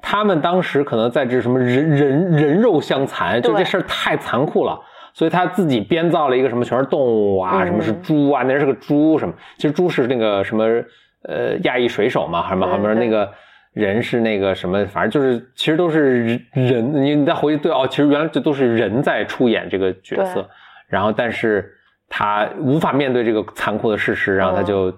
[0.02, 4.78] 他们当时可能在这什么人人人肉相残，就这事儿太残酷了。
[5.12, 9.32] 所以他自己编造了一个什么全是动物啊，嗯什么是猪啊，那人是个猪什么？
[9.56, 10.64] 其实猪是那个什么
[11.22, 13.26] 呃亚裔水手嘛，还什么对还什么那个
[13.72, 16.92] 人是那个什么，反正就是其实都是人。
[16.92, 20.46] 你你再回去对哦，其实原来这都是人在出演这个角色，
[20.86, 21.66] 然后但是
[22.10, 24.92] 他无法面对这个残酷的事实，然后他就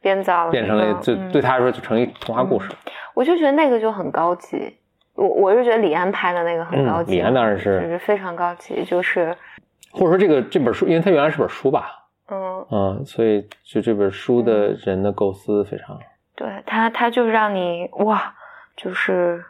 [0.00, 2.70] 编造了变成了就嗯对他来说就成一童话故事。
[3.14, 4.76] 我就觉得那个就很高级。
[5.14, 9.36] 我我是觉得李安拍的那个很嗯高级，李安当然是就是是非常高级，就是
[9.92, 15.98] 或者说这个这本书，因为它原来是本书吧，嗯，嗯，所以就这本书的人的构思非常，
[16.34, 18.34] 对他他就让你哇，
[18.76, 19.44] 就是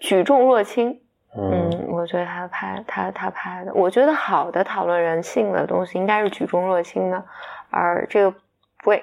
[0.00, 1.00] 举重若轻。
[1.38, 7.22] 嗯嗯，我觉得他拍他他拍的，我觉得好的讨论人性的东西应该是举重若轻的，
[7.68, 8.34] 而这个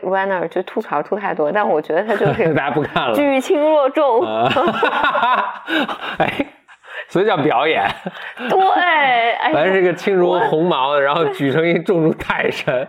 [0.04, 4.22] Runner 就吐槽吐太多，但我觉得他就 是大家不看了举轻若重。
[4.22, 4.50] 啊，
[6.20, 6.34] 哎，
[7.08, 7.86] 所以叫表演，
[8.50, 12.88] 对，哎呀，本来是一个轻如鸿毛的，然后举成一重如泰山。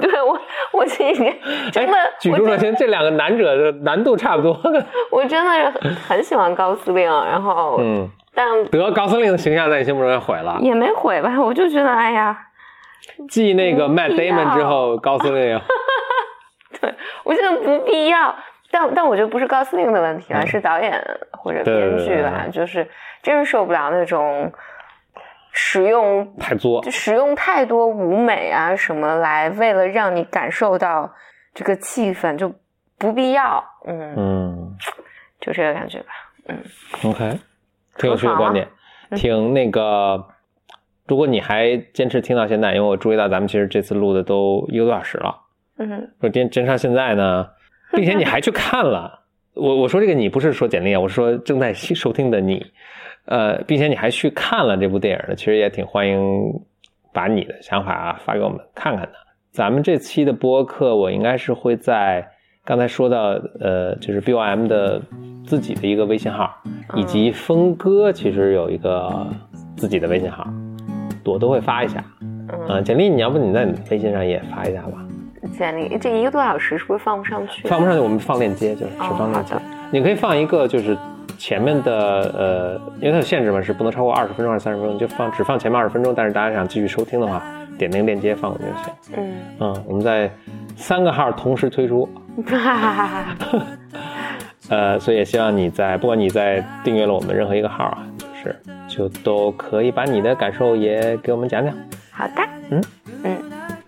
[0.00, 0.38] 对我
[0.72, 1.22] 我其实
[1.72, 4.58] 真的哎，举重若轻，这两个难者的难度差不多。
[5.10, 10.56] 我真的是很很喜欢高司令，然后嗯，但得高司令的形象在你心目中也毁了。
[10.60, 12.36] 也没毁吧，我就觉得哎呀，
[13.28, 15.60] 继那个不 Matt Damon 之后，高司令
[16.84, 18.34] 对 我觉得不必要。
[18.70, 20.92] 但但我觉得不是高司令的问题啊，嗯是导演
[21.30, 22.88] 或者编剧吧，对对就是
[23.22, 24.52] 真是受不了那种
[25.52, 26.90] 使用太作就。
[26.90, 31.12] 使用太多舞美啊什么来，为了让你感受到
[31.54, 32.52] 这个气氛，就
[32.98, 33.62] 不必要。
[33.86, 34.76] 嗯，嗯
[35.40, 36.06] 就这个感觉吧。
[36.48, 36.58] 嗯
[37.04, 37.38] ，OK，
[37.96, 38.66] 挺有趣的观点，
[39.10, 40.26] 嗯挺那个。
[41.06, 45.42] 如果你还坚持听到现在，因为我注意到咱们其实这次录的都一个多小时了。
[45.78, 47.48] 嗯说坚坚持到现在呢，
[47.92, 49.20] 并且你还去看了，
[49.54, 52.64] 我我说这个你不是说简历啊， 我是说正在收听的你，
[53.26, 56.20] 呃，并且你还去看了这部电影呢，其实也挺欢迎
[57.12, 59.12] 把你的想法啊发给我们看看的。
[59.50, 62.28] 咱们这期的播客，我应该是会在
[62.64, 65.00] 刚才说到，呃，就是 BOM 的
[65.46, 66.52] 自己的一个微信号，
[66.96, 69.26] 以及峰哥其实有一个
[69.76, 70.44] 自己的微信号，
[71.24, 72.04] 我都会发一下。
[72.20, 75.03] 嗯，嗯、简历，你要不你在你微信上也发一下吧？
[75.56, 77.68] 简历这一个多小时是不是放不上去？
[77.68, 79.54] 放不上去，我们放链接，就是哦只放链接。
[79.90, 80.96] 你可以放一个，就是
[81.38, 81.92] 前面的
[82.36, 86.14] 呃，因为它有限制嘛，是不能超过二十分钟还是三十分钟，就放只放前面二十分钟。
[86.14, 87.42] 但是大家想继续收听的话，
[87.78, 88.94] 点那个链接放过去就行。
[89.16, 90.30] 嗯，嗯，我们在
[90.76, 92.08] 三个号同时推出，
[92.46, 93.66] 哈哈哈哈哈。
[94.70, 98.56] 呃，所以也希望你在不管你在订阅了我们任何一个号啊，就是，
[98.88, 101.74] 就都可以把你的感受也给我们讲讲。
[102.10, 102.82] 好的，嗯
[103.24, 103.36] 嗯，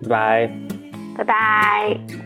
[0.02, 0.75] 拜拜。
[1.16, 2.16] Bye bye.